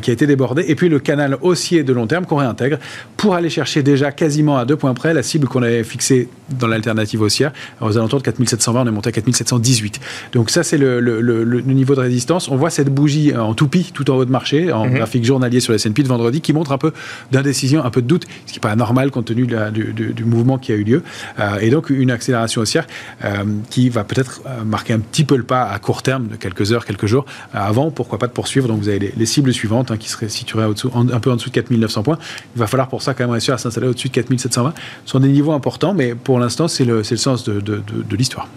qui 0.00 0.10
a 0.10 0.12
été 0.12 0.26
débordée. 0.26 0.64
Et 0.68 0.74
puis 0.74 0.88
le 0.88 0.98
canal 0.98 1.38
haussier 1.42 1.82
de 1.82 1.92
long 1.92 2.06
terme 2.06 2.26
qu'on 2.26 2.36
réintègre 2.36 2.78
pour 3.16 3.34
aller 3.34 3.50
chercher 3.50 3.82
déjà 3.82 4.12
quasiment 4.12 4.56
à 4.56 4.64
deux 4.64 4.76
points 4.76 4.94
près 4.94 5.14
la 5.14 5.22
cible 5.22 5.48
qu'on 5.48 5.62
avait 5.62 5.84
fixée 5.84 6.28
dans 6.58 6.66
l'alternative 6.66 7.20
haussière. 7.20 7.52
Aux 7.80 7.96
alentours 7.96 8.18
de 8.20 8.24
4720, 8.24 8.82
on 8.82 8.86
est 8.86 8.90
monté 8.90 9.08
à 9.08 9.12
4718. 9.12 10.00
Donc 10.32 10.50
ça, 10.50 10.62
c'est 10.62 10.78
le, 10.78 11.60
niveau 11.60 11.94
de 11.94 12.00
résistance. 12.00 12.48
On 12.48 12.56
voit 12.56 12.70
cette 12.70 12.81
cette 12.82 12.92
bougie 12.92 13.32
en 13.36 13.54
toupie 13.54 13.92
tout 13.94 14.10
en 14.10 14.16
haut 14.16 14.24
de 14.24 14.30
marché, 14.30 14.72
en 14.72 14.86
mhm. 14.86 14.94
graphique 14.94 15.24
journalier 15.24 15.60
sur 15.60 15.72
la 15.72 15.76
S&P 15.76 16.02
de 16.02 16.08
vendredi, 16.08 16.40
qui 16.40 16.52
montre 16.52 16.72
un 16.72 16.78
peu 16.78 16.92
d'indécision, 17.30 17.84
un 17.84 17.90
peu 17.90 18.02
de 18.02 18.08
doute, 18.08 18.26
ce 18.46 18.52
qui 18.52 18.58
n'est 18.58 18.60
pas 18.60 18.74
normal 18.74 19.12
compte 19.12 19.26
tenu 19.26 19.46
du, 19.46 20.24
mouvement 20.24 20.58
qui 20.58 20.72
a 20.72 20.74
eu 20.74 20.82
lieu. 20.82 21.02
Euh, 21.38 21.60
et 21.60 21.70
donc 21.70 21.90
une 21.90 22.10
accélération 22.10 22.60
haussière 22.60 22.88
euh, 23.24 23.44
qui 23.70 23.88
va 23.88 24.02
peut-être 24.02 24.40
euh, 24.46 24.64
marquer 24.64 24.94
un 24.94 24.98
petit 24.98 25.22
peu 25.22 25.36
le 25.36 25.44
pas 25.44 25.62
à 25.62 25.78
court 25.78 26.02
terme, 26.02 26.26
de 26.26 26.34
quelques 26.34 26.72
heures, 26.72 26.84
quelques 26.84 27.06
jours. 27.06 27.24
avant, 27.52 27.92
pourquoi 27.92 28.18
pas 28.18 28.26
de 28.26 28.32
poursuivre. 28.32 28.66
Donc 28.66 28.80
vous 28.80 28.88
avez 28.88 29.12
les, 29.16 29.26
cibles 29.26 29.52
suivantes 29.52 29.92
hein, 29.92 29.96
qui 29.96 30.08
seraient 30.08 30.28
situées 30.28 30.62
un 30.62 31.20
peu 31.20 31.30
en 31.30 31.36
dessous 31.36 31.50
de 31.50 31.54
4900 31.54 32.02
points. 32.02 32.18
Il 32.56 32.58
va 32.58 32.66
falloir 32.66 32.88
pour 32.88 33.02
ça 33.02 33.14
quand 33.14 33.22
même 33.22 33.30
réussir 33.30 33.54
à 33.54 33.58
s'installer 33.58 33.86
au-dessus 33.86 34.08
de 34.08 34.14
4720. 34.14 34.74
Ce 35.04 35.12
sont 35.12 35.20
des 35.20 35.28
niveaux 35.28 35.52
importants, 35.52 35.94
mais 35.94 36.16
pour 36.16 36.40
l'instant, 36.40 36.66
c'est 36.66 36.84
le, 36.84 36.98
le, 36.98 37.16
sens 37.16 37.44
de, 37.44 37.60
de 37.60 38.16
l'histoire. 38.16 38.48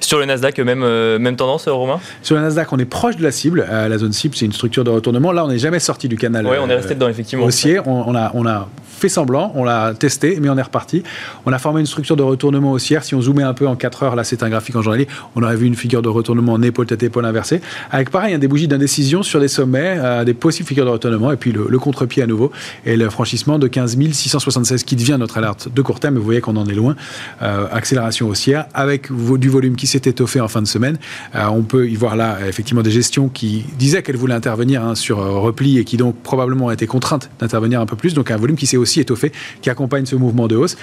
Sur 0.00 0.18
le 0.18 0.24
Nasdaq, 0.24 0.58
même, 0.58 0.80
même 1.18 1.36
tendance, 1.36 1.68
Romain? 1.68 2.00
Sur 2.22 2.34
le 2.34 2.42
Nasdaq, 2.42 2.72
on 2.72 2.78
est 2.78 2.84
proche 2.84 3.16
de 3.16 3.22
la 3.22 3.30
cible 3.30 3.59
la 3.68 3.98
zone 3.98 4.12
cible, 4.12 4.34
c'est 4.36 4.46
une 4.46 4.52
structure 4.52 4.84
de 4.84 4.90
retournement. 4.90 5.32
Là, 5.32 5.44
on 5.44 5.48
n'est 5.48 5.58
jamais 5.58 5.80
sorti 5.80 6.08
du 6.08 6.16
canal. 6.16 6.46
Oui, 6.46 6.56
on 6.60 6.68
est 6.68 6.76
resté 6.76 6.94
dedans, 6.94 7.08
effectivement. 7.08 7.44
Haussier, 7.44 7.80
on, 7.86 8.14
a, 8.14 8.30
on 8.34 8.46
a 8.46 8.68
fait 9.00 9.08
semblant, 9.08 9.50
on 9.56 9.64
l'a 9.64 9.94
testé, 9.94 10.38
mais 10.40 10.48
on 10.50 10.58
est 10.58 10.62
reparti. 10.62 11.02
On 11.46 11.52
a 11.52 11.58
formé 11.58 11.80
une 11.80 11.86
structure 11.86 12.16
de 12.16 12.22
retournement 12.22 12.72
haussière. 12.72 13.02
Si 13.02 13.14
on 13.14 13.22
zoomait 13.22 13.42
un 13.42 13.54
peu 13.54 13.66
en 13.66 13.74
4 13.74 14.02
heures, 14.02 14.16
là 14.16 14.24
c'est 14.24 14.42
un 14.42 14.50
graphique 14.50 14.76
en 14.76 14.82
journalier, 14.82 15.08
on 15.34 15.42
aurait 15.42 15.56
vu 15.56 15.66
une 15.66 15.74
figure 15.74 16.02
de 16.02 16.08
retournement 16.08 16.52
en 16.52 16.62
épaule 16.62 16.86
tête 16.86 17.02
épaule 17.02 17.24
inversée, 17.24 17.60
avec 17.90 18.10
pareil, 18.10 18.38
des 18.38 18.46
bougies 18.46 18.68
d'indécision 18.68 19.22
sur 19.22 19.40
des 19.40 19.48
sommets, 19.48 19.96
euh, 19.98 20.24
des 20.24 20.34
possibles 20.34 20.68
figures 20.68 20.84
de 20.84 20.90
retournement, 20.90 21.32
et 21.32 21.36
puis 21.36 21.52
le, 21.52 21.78
contre-pied 21.78 22.22
à 22.22 22.26
nouveau, 22.26 22.52
et 22.84 22.96
le 22.96 23.08
franchissement 23.08 23.58
de 23.58 23.66
15 23.66 23.96
676 24.12 24.84
qui 24.84 24.96
devient 24.96 25.16
notre 25.18 25.38
alerte 25.38 25.68
de 25.74 25.82
court 25.82 25.98
terme, 25.98 26.16
vous 26.16 26.22
voyez 26.22 26.42
qu'on 26.42 26.56
en 26.56 26.66
est 26.66 26.74
loin. 26.74 26.94
Euh, 27.42 27.66
accélération 27.72 28.28
haussière, 28.28 28.66
avec 28.74 29.10
du 29.10 29.48
volume 29.48 29.76
qui 29.76 29.86
s'est 29.86 30.02
étoffé 30.04 30.40
en 30.40 30.48
fin 30.48 30.60
de 30.60 30.66
semaine. 30.66 30.98
Euh, 31.34 31.46
on 31.50 31.62
peut 31.62 31.88
y 31.88 31.96
voir 31.96 32.16
là 32.16 32.36
effectivement 32.46 32.82
des 32.82 32.90
gestions 32.90 33.28
qui 33.28 33.49
disaient 33.78 34.02
qu'elles 34.02 34.16
voulaient 34.16 34.34
intervenir 34.34 34.84
hein, 34.84 34.94
sur 34.94 35.18
repli 35.18 35.78
et 35.78 35.84
qui 35.84 35.96
donc 35.96 36.16
probablement 36.16 36.66
ont 36.66 36.70
été 36.70 36.86
contraintes 36.86 37.30
d'intervenir 37.38 37.80
un 37.80 37.86
peu 37.86 37.96
plus. 37.96 38.14
Donc 38.14 38.30
un 38.30 38.36
volume 38.36 38.56
qui 38.56 38.66
s'est 38.66 38.76
aussi 38.76 39.00
étoffé, 39.00 39.32
qui 39.62 39.70
accompagne 39.70 40.06
ce 40.06 40.16
mouvement 40.16 40.48
de 40.48 40.56
hausse, 40.56 40.76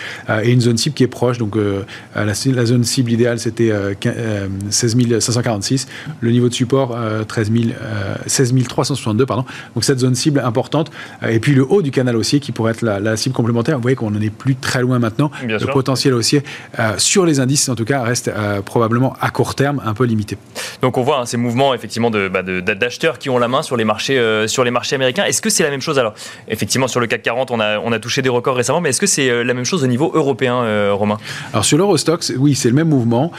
et 0.43 0.51
une 0.51 0.61
zone 0.61 0.77
cible 0.77 0.95
qui 0.95 1.03
est 1.03 1.07
proche. 1.07 1.37
Donc 1.37 1.55
la, 2.15 2.25
la, 2.25 2.65
zone 2.65 2.83
cible 2.83 3.11
idéale, 3.11 3.39
c'était 3.39 3.71
16 4.69 5.19
546. 5.19 5.87
Le 6.21 6.31
niveau 6.31 6.49
de 6.49 6.53
support, 6.53 6.97
13 7.27 7.51
16 8.25 8.53
362. 8.67 9.25
Pardon. 9.25 9.45
Donc 9.75 9.83
cette 9.83 9.99
zone 9.99 10.15
cible 10.15 10.39
importante. 10.39 10.91
Et 11.27 11.39
puis 11.39 11.53
le 11.53 11.65
haut 11.67 11.81
du 11.81 11.91
canal 11.91 12.15
haussier 12.15 12.39
qui 12.39 12.51
pourrait 12.51 12.71
être 12.71 12.81
la, 12.81 13.17
cible 13.17 13.35
complémentaire. 13.35 13.75
Vous 13.77 13.81
voyez 13.81 13.95
qu'on 13.95 14.11
n'en 14.11 14.21
est 14.21 14.29
plus 14.29 14.55
très 14.55 14.81
loin 14.81 14.99
maintenant. 14.99 15.31
le 15.43 15.71
potentiel 15.71 16.13
haussier 16.13 16.43
euh, 16.79 16.93
sur 16.97 17.25
les 17.25 17.39
indices, 17.39 17.69
en 17.69 17.75
tout 17.75 17.85
cas, 17.85 18.03
reste 18.03 18.27
euh, 18.27 18.61
probablement 18.61 19.13
à 19.21 19.29
court 19.29 19.55
terme 19.55 19.81
un 19.85 19.93
peu 19.93 20.05
limité. 20.05 20.37
Donc 20.81 20.97
on 20.97 21.03
voit 21.03 21.21
hein, 21.21 21.25
ces 21.25 21.37
mouvements 21.37 21.73
effectivement 21.73 22.11
bah, 22.11 22.43
d'acheteurs 22.61 23.13
de, 23.15 23.19
qui 23.19 23.29
ont 23.29 23.37
la 23.37 23.47
main 23.47 23.61
sur 23.61 23.77
les 23.77 23.85
marchés, 23.85 24.17
euh, 24.17 24.47
sur 24.47 24.63
les 24.63 24.71
marchés 24.71 24.95
américains. 24.95 25.25
Est-ce 25.25 25.41
que 25.41 25.49
c'est 25.49 25.63
la 25.63 25.69
même 25.69 25.81
chose? 25.81 25.99
Alors 25.99 26.13
effectivement 26.47 26.87
sur 26.87 26.99
le 26.99 27.07
CAC 27.07 27.23
40, 27.23 27.51
on 27.51 27.59
a, 27.59 27.79
on 27.79 27.91
a 27.91 27.99
touché 27.99 28.21
des 28.21 28.29
records 28.29 28.55
récemment, 28.55 28.81
mais 28.81 28.89
est-ce 28.89 29.01
que 29.01 29.07
c'est 29.07 29.43
la 29.43 29.53
même 29.53 29.65
chose 29.65 29.83
au 29.83 29.87
niveau 29.87 30.11
européen, 30.13 30.91
Romain? 30.91 31.17
Alors 31.53 31.65
sur 31.65 31.77
l'Eurostox, 31.77 32.33
oui, 32.37 32.55
c'est 32.55 32.69
le 32.69 32.75
même 32.75 32.89
mouvement. 32.89 33.31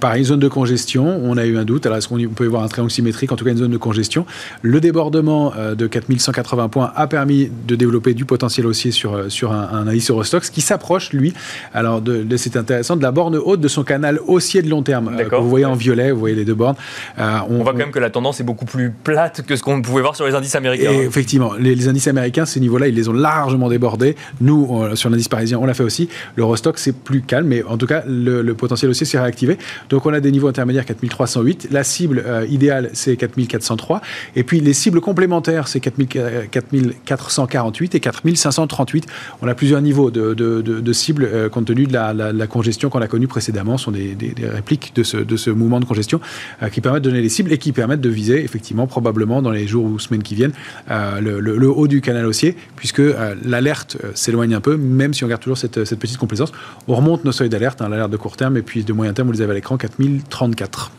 pareil, 0.00 0.24
zone 0.24 0.40
de 0.40 0.48
congestion, 0.48 1.20
on 1.22 1.36
a 1.36 1.44
eu 1.44 1.56
un 1.56 1.64
doute. 1.64 1.86
Alors 1.86 1.98
est-ce 1.98 2.08
qu'on 2.08 2.18
peut 2.34 2.44
y 2.44 2.48
voir 2.48 2.62
un 2.62 2.68
triangle 2.68 2.90
symétrique, 2.90 3.32
en 3.32 3.36
tout 3.36 3.44
cas 3.44 3.50
une 3.50 3.58
zone 3.58 3.70
de 3.70 3.76
congestion? 3.76 4.26
Le 4.62 4.80
débordement 4.80 5.52
euh, 5.56 5.74
de 5.74 5.86
4180 5.86 6.68
points 6.68 6.92
a 6.94 7.06
permis 7.06 7.50
de 7.66 7.76
développer 7.76 8.14
du 8.14 8.24
potentiel 8.24 8.66
haussier 8.66 8.90
sur, 8.90 9.14
euh, 9.14 9.28
sur 9.28 9.52
un, 9.52 9.68
un 9.72 9.86
indice 9.86 10.10
Eurostox 10.10 10.50
qui 10.50 10.60
s'approche, 10.60 11.12
lui, 11.12 11.34
alors 11.74 12.00
de, 12.00 12.24
c'est 12.36 12.56
intéressant, 12.56 12.96
de 12.96 13.02
la 13.02 13.10
borne 13.10 13.36
haute 13.36 13.60
de 13.60 13.68
son 13.68 13.84
canal 13.84 14.20
haussier 14.26 14.62
de 14.62 14.68
long 14.68 14.82
terme. 14.82 15.16
Euh, 15.18 15.38
vous 15.38 15.48
voyez 15.48 15.64
en 15.64 15.74
violet, 15.74 16.10
vous 16.10 16.20
voyez 16.20 16.34
les 16.34 16.44
deux 16.44 16.54
bornes. 16.54 16.76
on, 17.18 17.62
voit 17.62 17.72
quand 17.72 17.78
même 17.78 17.90
que 17.90 17.98
la 17.98 18.10
tendance 18.10 18.40
est 18.40 18.44
beaucoup 18.46 18.64
plus 18.64 18.90
plate 18.90 19.42
que 19.42 19.56
ce 19.56 19.62
qu'on 19.62 19.82
pouvait 19.82 20.00
voir 20.00 20.16
sur 20.16 20.26
les 20.26 20.34
indices 20.34 20.54
américains. 20.54 20.92
Effectivement, 20.92 21.52
les, 21.54 21.88
indices 21.88 22.08
américains, 22.08 22.46
ces 22.46 22.60
niveaux-là, 22.60 22.88
ils 22.88 22.94
les 22.94 23.08
ont 23.08 23.12
largement 23.12 23.68
débordés. 23.68 24.16
Nous, 24.40 24.82
sur 24.94 25.10
l'indice 25.10 25.28
parisien, 25.28 25.58
on 25.58 25.66
l'a 25.66 25.74
fait 25.74 25.82
aussi. 25.82 26.08
L'Eurostox, 26.36 26.82
c'est 26.82 26.96
plus 26.96 27.20
calme, 27.20 27.48
mais 27.48 27.62
en 27.64 27.76
tout 27.76 27.86
cas, 27.86 28.02
le, 28.06 28.54
potentiel 28.54 28.90
haussier 28.90 29.04
s'est 29.04 29.20
réactivé. 29.20 29.58
Donc 29.90 30.06
on 30.06 30.14
a 30.14 30.20
des 30.20 30.32
niveaux 30.32 30.48
intermédiaires 30.48 30.86
4308. 30.86 31.68
La 31.70 31.84
cible 31.84 32.24
idéale, 32.48 32.88
c'est 32.94 33.16
4403. 33.16 34.00
Et 34.34 34.44
puis 34.44 34.60
les 34.60 34.72
cibles 34.72 35.00
complémentaires, 35.00 35.68
c'est 35.68 35.80
4448 35.80 37.94
et 37.94 38.00
4538. 38.00 39.06
On 39.42 39.48
a 39.48 39.54
plusieurs 39.54 39.80
niveaux 39.80 40.10
de, 40.10 40.92
cibles 40.92 41.24
euh, 41.24 41.48
compte 41.48 41.66
tenu 41.66 41.86
de 41.86 41.92
la, 41.92 42.46
congestion 42.46 42.90
qu'on 42.90 43.00
a 43.00 43.08
connue 43.08 43.28
précédemment. 43.28 43.78
Ce 43.78 43.86
sont 43.86 43.90
des, 43.90 44.16
répliques 44.42 44.92
de 44.94 45.02
ce, 45.02 45.50
mouvement 45.50 45.80
de 45.80 45.84
congestion 45.84 46.20
euh, 46.62 46.68
qui 46.68 46.80
permettent 46.80 47.02
de 47.02 47.10
donner 47.10 47.22
les 47.22 47.28
cibles 47.28 47.52
et 47.52 47.58
qui 47.58 47.72
permettent 47.72 48.00
de 48.00 48.08
viser 48.08 48.35
effectivement 48.42 48.86
probablement 48.86 49.42
dans 49.42 49.50
les 49.50 49.66
jours 49.66 49.84
ou 49.84 49.98
semaines 49.98 50.22
qui 50.22 50.34
viennent 50.34 50.52
euh, 50.90 51.20
le, 51.20 51.68
haut 51.68 51.88
du 51.88 52.00
canal 52.00 52.26
haussier 52.26 52.56
puisque 52.76 53.02
l'alerte 53.44 53.96
s'éloigne 54.14 54.54
un 54.54 54.60
peu 54.60 54.76
même 54.76 55.14
si 55.14 55.24
on 55.24 55.28
garde 55.28 55.42
toujours 55.42 55.58
cette, 55.58 55.96
petite 55.96 56.18
complaisance. 56.18 56.52
On 56.88 56.94
remonte 56.94 57.24
nos 57.24 57.32
seuils 57.32 57.48
d'alerte, 57.48 57.82
hein, 57.82 57.88
l'alerte 57.88 58.10
de 58.10 58.16
court 58.16 58.36
terme 58.36 58.56
et 58.56 58.62
puis 58.62 58.84
de 58.84 58.92
moyen 58.92 59.12
terme, 59.12 59.28
vous 59.28 59.34
les 59.34 59.42
avez 59.42 59.52
à 59.52 59.54
l'écran, 59.54 59.76
4034. 59.76 60.90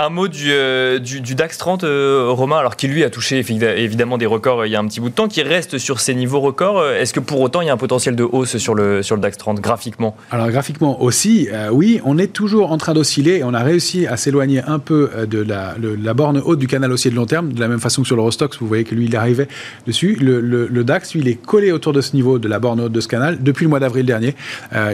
Un 0.00 0.10
mot 0.10 0.28
du, 0.28 0.52
euh, 0.52 1.00
DAX 1.00 1.58
30, 1.58 1.82
euh, 1.82 2.28
Romain, 2.28 2.58
alors 2.58 2.76
qui 2.76 2.86
lui 2.86 3.02
a 3.02 3.10
touché 3.10 3.40
évidemment 3.40 4.16
des 4.16 4.26
records 4.26 4.60
euh, 4.60 4.68
il 4.68 4.70
y 4.70 4.76
a 4.76 4.78
un 4.78 4.86
petit 4.86 5.00
bout 5.00 5.08
de 5.08 5.14
temps, 5.14 5.26
qui 5.26 5.42
reste 5.42 5.78
sur 5.78 5.98
ces 5.98 6.14
niveaux 6.14 6.38
records. 6.38 6.86
Est-ce 6.86 7.12
que 7.12 7.18
pour 7.18 7.40
autant 7.40 7.62
il 7.62 7.66
y 7.66 7.68
a 7.68 7.72
un 7.72 7.78
potentiel 7.78 8.14
de 8.14 8.22
hausse 8.22 8.58
sur 8.58 8.76
le, 8.76 9.02
sur 9.02 9.16
le 9.16 9.20
DAX 9.20 9.36
30 9.38 9.60
graphiquement? 9.60 10.16
Alors 10.30 10.50
graphiquement 10.50 11.02
aussi, 11.02 11.48
oui, 11.72 12.00
on 12.04 12.16
est 12.16 12.32
toujours 12.32 12.70
en 12.70 12.78
train 12.78 12.94
d'osciller. 12.94 13.42
On 13.42 13.54
a 13.54 13.64
réussi 13.64 14.06
à 14.06 14.16
s'éloigner 14.16 14.62
un 14.64 14.78
peu 14.78 15.10
de 15.28 15.42
la, 15.42 16.14
borne 16.14 16.40
haute 16.44 16.60
du 16.60 16.68
canal 16.68 16.92
haussier 16.92 17.10
de 17.10 17.16
long 17.16 17.26
terme, 17.26 17.52
de 17.52 17.58
la 17.58 17.66
même 17.66 17.80
façon 17.80 18.02
que 18.02 18.06
sur 18.06 18.14
l'Eurostox, 18.14 18.56
vous 18.60 18.68
voyez 18.68 18.84
que 18.84 18.94
lui 18.94 19.06
il 19.06 19.16
arrivait 19.16 19.48
dessus. 19.88 20.16
Le, 20.20 20.84
DAX, 20.84 21.14
lui, 21.14 21.22
il 21.22 21.28
est 21.28 21.34
collé 21.34 21.72
autour 21.72 21.92
de 21.92 22.02
ce 22.02 22.14
niveau 22.14 22.38
de 22.38 22.46
la 22.46 22.60
borne 22.60 22.80
haute 22.82 22.92
de 22.92 23.00
ce 23.00 23.08
canal 23.08 23.42
depuis 23.42 23.64
le 23.64 23.70
mois 23.70 23.80
d'avril 23.80 24.06
dernier. 24.06 24.36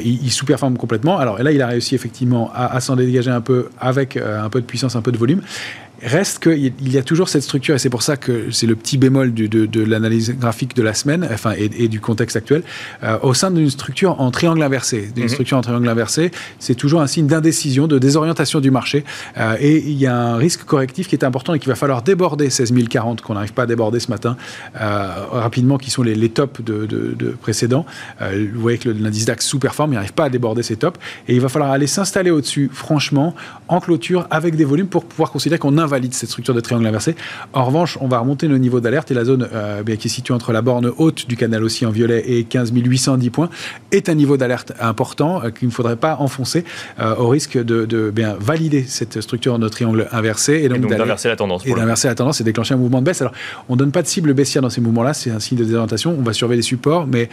il, 0.03 0.31
sous-performe 0.31 0.79
complètement. 0.79 1.19
Alors 1.19 1.43
là, 1.43 1.53
il 1.53 1.61
a 1.61 1.67
réussi 1.67 1.95
effectivement 1.95 2.51
à 2.55 2.81
s'en 2.81 2.97
dégager 2.97 3.31
un 3.31 3.43
peu 3.43 3.69
avec 3.79 4.17
un 4.17 4.49
peu 4.49 4.63
de 4.63 4.67
puissance 4.67 4.94
un 4.97 5.03
peu 5.03 5.13
de 5.13 5.19
volume. 5.19 5.43
Reste 6.03 6.41
qu'il 6.41 6.93
y 6.93 6.99
a 6.99 7.03
toujours 7.03 7.29
cette 7.29 7.45
structure, 7.45 7.75
et 7.75 7.79
c'est 7.79 7.89
pour 7.89 8.03
ça 8.03 8.17
que 8.17 8.51
c'est 8.51 8.67
le 8.67 8.75
petit 8.75 8.99
bémol 8.99 9.33
de, 9.33 9.83
l'analyse 9.83 10.35
graphique 10.39 10.75
de 10.75 10.83
la 10.83 10.93
semaine, 10.93 11.27
enfin, 11.33 11.53
et, 11.57 11.89
du 11.89 12.01
contexte 12.01 12.37
actuel, 12.37 12.63
euh, 13.03 13.19
au 13.23 13.33
sein 13.33 13.51
d'une 13.51 13.71
structure 13.71 14.21
en 14.21 14.31
triangle 14.31 14.63
inversé. 14.63 15.11
Une 15.17 15.23
mhm. 15.23 15.29
structure 15.29 15.57
en 15.57 15.61
triangle 15.61 15.89
inversé, 15.89 16.31
c'est 16.59 16.75
toujours 16.75 17.01
un 17.01 17.07
signe 17.07 17.27
d'indécision, 17.27 17.87
de 17.87 17.99
désorientation 17.99 18.61
du 18.61 18.71
marché, 18.71 19.05
euh, 19.39 19.57
et 19.61 19.79
il 19.79 19.97
y 19.97 20.07
a 20.07 20.17
un 20.17 20.37
risque 20.37 20.65
correctif 20.65 21.09
qui 21.09 21.15
est 21.15 21.25
important 21.25 21.55
et 21.55 21.59
qu'il 21.59 21.69
va 21.69 21.75
falloir 21.75 22.03
déborder 22.03 22.51
16 22.51 22.75
040, 22.89 23.23
qu'on 23.23 23.35
n'arrive 23.35 23.53
pas 23.53 23.63
à 23.63 23.67
déborder 23.67 24.01
ce 24.01 24.11
matin, 24.11 24.37
euh, 24.81 25.09
rapidement, 25.31 25.79
qui 25.79 25.91
sont 25.91 26.03
les, 26.03 26.29
tops 26.29 26.61
de, 26.61 27.37
précédents. 27.41 27.87
vous 28.21 28.61
voyez 28.61 28.79
que 28.79 28.89
l'indice 28.89 29.27
DAX 29.27 29.47
sous-performe, 29.47 29.93
il 29.93 29.95
n'arrive 29.95 30.13
pas 30.13 30.25
à 30.25 30.29
déborder 30.29 30.63
ces 30.63 30.77
tops, 30.77 30.99
et 31.29 31.35
il 31.35 31.41
va 31.41 31.49
falloir 31.49 31.71
aller 31.71 31.87
s'installer 31.87 32.31
au-dessus, 32.31 32.69
franchement, 32.73 33.35
en 33.69 33.81
clôture, 33.81 34.27
avec 34.31 34.57
des 34.57 34.65
volumes 34.65 34.89
pour 34.89 35.05
pouvoir 35.05 35.31
considérer 35.31 35.59
qu'on 35.59 35.79
invalide 35.85 36.15
cette 36.15 36.31
structure 36.31 36.55
de 36.55 36.61
triangle 36.61 36.87
inversé. 36.87 37.15
En 37.53 37.65
revanche, 37.65 37.99
on 38.01 38.09
va 38.09 38.19
remonter 38.19 38.49
nos 38.49 38.59
niveaux 38.59 38.81
d'alerte 38.81 39.11
et 39.11 39.15
la 39.15 39.25
zone 39.25 39.49
euh, 39.53 39.83
qui 39.85 40.09
est 40.09 40.11
située 40.11 40.35
entre 40.35 40.53
la 40.53 40.63
borne 40.63 40.91
haute 40.97 41.29
du 41.29 41.37
canal 41.37 41.63
aussi 41.63 41.87
en 41.87 41.91
violet 41.91 42.25
et 42.27 42.45
15 42.45 42.73
810 42.75 43.31
points 43.31 43.51
est 43.93 44.09
un 44.09 44.15
niveau 44.15 44.37
d'alerte 44.37 44.73
important 44.81 45.43
euh, 45.43 45.51
qu'il 45.51 45.69
ne 45.69 45.73
faudrait 45.73 45.97
pas 45.97 46.17
enfoncer 46.19 46.65
euh, 46.99 47.15
au 47.17 47.29
risque 47.29 47.63
de, 47.63 48.11
bien 48.11 48.37
valider 48.39 48.83
cette 48.83 49.21
structure 49.21 49.59
de 49.59 49.69
triangle 49.69 50.09
inversé 50.13 50.55
et 50.55 50.69
donc, 50.69 50.87
d'inverser 50.87 51.29
la 51.29 51.37
tendance. 51.37 51.67
Et 51.67 51.75
d'inverser 51.75 52.09
la 52.09 52.15
tendance 52.15 52.41
et 52.41 52.45
déclencher 52.45 52.75
un 52.75 52.79
mouvement 52.79 53.01
de 53.01 53.05
baisse. 53.05 53.21
Alors, 53.21 53.33
on 53.69 53.75
ne 53.75 53.79
donne 53.79 53.93
pas 53.93 54.03
de 54.03 54.07
cible 54.07 54.35
baissière 54.35 54.63
dans 54.63 54.71
ces 54.71 54.81
mouvements-là, 54.81 55.15
c'est 55.15 55.31
un 55.31 55.41
signe 55.41 55.59
de 55.59 55.65
désorientation. 55.65 56.15
On 56.19 56.23
va 56.23 56.33
surveiller 56.33 56.59
les 56.59 56.63
supports, 56.63 57.07
mais 57.07 57.29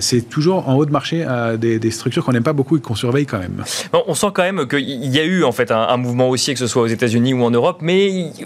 c'est 0.00 0.28
toujours 0.28 0.68
en 0.68 0.74
haut 0.74 0.86
de 0.86 0.90
marché 0.90 1.26
des, 1.58 1.90
structures 1.90 2.24
qu'on 2.24 2.32
n'aime 2.32 2.42
pas 2.42 2.52
beaucoup 2.52 2.76
et 2.76 2.80
qu'on 2.80 2.94
surveille 2.94 3.26
quand 3.26 3.38
même. 3.38 3.64
on 4.06 4.14
sent 4.14 4.28
quand 4.34 4.42
même 4.42 4.66
qu'il 4.66 4.80
y 4.80 5.18
a 5.18 5.24
eu 5.24 5.44
en 5.44 5.52
fait 5.52 5.70
un, 5.70 5.80
un 5.80 5.96
mouvement 5.96 6.28
haussier, 6.28 6.54
que 6.54 6.60
ce 6.60 6.66
soit 6.66 6.82
aux 6.82 6.86
États-Unis 6.86 7.34
ou 7.34 7.44
en 7.44 7.50
Europe, 7.50 7.78
mais 7.80 7.91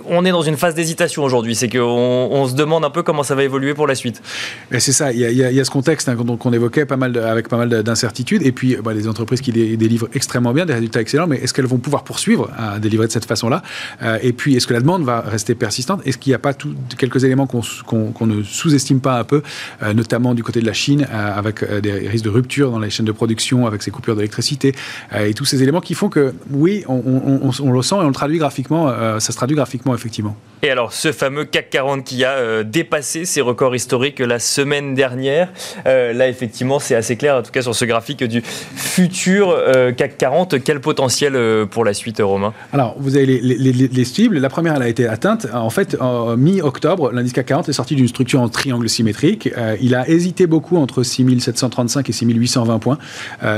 on 0.08 0.24
est 0.24 0.30
dans 0.30 0.42
une 0.42 0.56
phase 0.56 0.74
d'hésitation 0.74 1.22
aujourd'hui. 1.22 1.54
C'est 1.54 1.68
qu'on 1.68 1.78
on 1.78 2.48
se 2.48 2.54
demande 2.54 2.84
un 2.84 2.90
peu 2.90 3.02
comment 3.02 3.22
ça 3.22 3.34
va 3.34 3.44
évoluer 3.44 3.74
pour 3.74 3.86
la 3.86 3.94
suite. 3.94 4.22
C'est 4.70 4.92
ça. 4.92 5.12
Il 5.12 5.20
y, 5.20 5.60
a, 5.60 5.64
ce 5.64 5.70
contexte 5.70 6.08
hein, 6.08 6.16
qu'on 6.16 6.52
évoquait 6.52 6.86
pas 6.86 6.96
mal 6.96 7.16
avec 7.18 7.48
pas 7.48 7.56
mal 7.56 7.68
d'incertitudes. 7.82 8.42
Et 8.44 8.52
puis, 8.52 8.76
bah, 8.82 8.92
les 8.94 9.08
entreprises 9.08 9.40
qui 9.40 9.52
délivrent 9.52 10.08
extrêmement 10.14 10.52
bien, 10.52 10.66
des 10.66 10.74
résultats 10.74 11.00
excellents, 11.00 11.26
mais 11.26 11.36
est-ce 11.36 11.54
qu'elles 11.54 11.66
vont 11.66 11.78
pouvoir 11.78 12.04
poursuivre 12.04 12.50
à 12.56 12.78
délivrer 12.78 13.06
de 13.06 13.12
cette 13.12 13.24
façon-là? 13.24 13.62
Euh, 14.02 14.18
Et 14.22 14.32
puis, 14.32 14.56
est-ce 14.56 14.66
que 14.66 14.74
la 14.74 14.80
demande 14.80 15.04
va 15.04 15.20
rester 15.20 15.54
persistante? 15.54 16.00
Est-ce 16.04 16.18
qu'il 16.18 16.30
n'y 16.30 16.34
a 16.34 16.38
pas 16.38 16.52
quelques 16.98 17.24
éléments 17.24 17.46
qu'on 17.46 18.26
ne 18.26 18.42
sous-estime 18.42 19.00
pas 19.00 19.18
un 19.18 19.24
peu, 19.24 19.42
euh, 19.82 19.94
notamment 19.94 20.34
du 20.34 20.42
côté 20.42 20.60
de 20.60 20.66
la 20.66 20.72
Chine, 20.72 21.06
euh, 21.12 21.38
avec 21.38 21.64
des 21.80 21.92
risques 22.08 22.24
de 22.24 22.30
rupture 22.30 22.70
dans 22.70 22.78
les 22.78 22.90
chaînes 22.90 23.06
de 23.06 23.12
production, 23.12 23.66
avec 23.66 23.82
ces 23.82 23.90
coupures 23.90 24.16
d'électricité, 24.16 24.74
et 25.18 25.34
tous 25.34 25.44
ces 25.44 25.62
éléments 25.62 25.80
qui 25.80 25.94
font 25.94 26.08
que, 26.08 26.34
oui, 26.50 26.84
on, 26.88 27.52
on 27.60 27.72
le 27.72 27.82
sent 27.82 27.96
et 27.96 27.98
on 27.98 28.08
le 28.08 28.14
traduit 28.14 28.38
graphiquement, 28.38 28.92
ça 29.20 29.32
se 29.36 29.38
traduit 29.38 29.56
graphiquement 29.56 29.94
effectivement. 29.94 30.34
Et 30.62 30.70
alors, 30.70 30.94
ce 30.94 31.12
fameux 31.12 31.44
CAC 31.44 31.68
40 31.68 32.02
qui 32.02 32.24
a 32.24 32.30
euh, 32.30 32.64
dépassé 32.64 33.26
ses 33.26 33.42
records 33.42 33.76
historiques 33.76 34.20
la 34.20 34.38
semaine 34.38 34.94
dernière, 34.94 35.52
euh, 35.86 36.14
là, 36.14 36.28
effectivement, 36.28 36.78
c'est 36.78 36.94
assez 36.94 37.16
clair, 37.16 37.36
en 37.36 37.42
tout 37.42 37.52
cas 37.52 37.60
sur 37.60 37.74
ce 37.74 37.84
graphique 37.84 38.24
du 38.24 38.42
futur 38.42 39.50
euh, 39.50 39.92
CAC 39.92 40.16
40. 40.16 40.64
Quel 40.64 40.80
potentiel 40.80 41.66
pour 41.70 41.84
la 41.84 41.92
suite, 41.92 42.22
Romain? 42.24 42.54
Alors, 42.72 42.96
vous 42.98 43.16
avez 43.16 43.26
les, 43.26 44.04
cibles. 44.04 44.38
La 44.38 44.48
première, 44.48 44.74
elle 44.76 44.82
a 44.82 44.88
été 44.88 45.06
atteinte. 45.06 45.46
En 45.52 45.68
fait, 45.68 45.96
en 46.00 46.36
mi-octobre, 46.38 47.12
l'indice 47.12 47.34
CAC 47.34 47.46
40 47.46 47.68
est 47.68 47.74
sorti 47.74 47.94
d'une 47.94 48.08
structure 48.08 48.40
en 48.40 48.48
triangle 48.48 48.88
symétrique. 48.88 49.50
il 49.80 49.94
a 49.94 50.08
hésité 50.08 50.46
beaucoup 50.46 50.78
entre 50.78 51.02
6735 51.02 52.08
et 52.08 52.12
6820 52.12 52.78
points. 52.78 52.98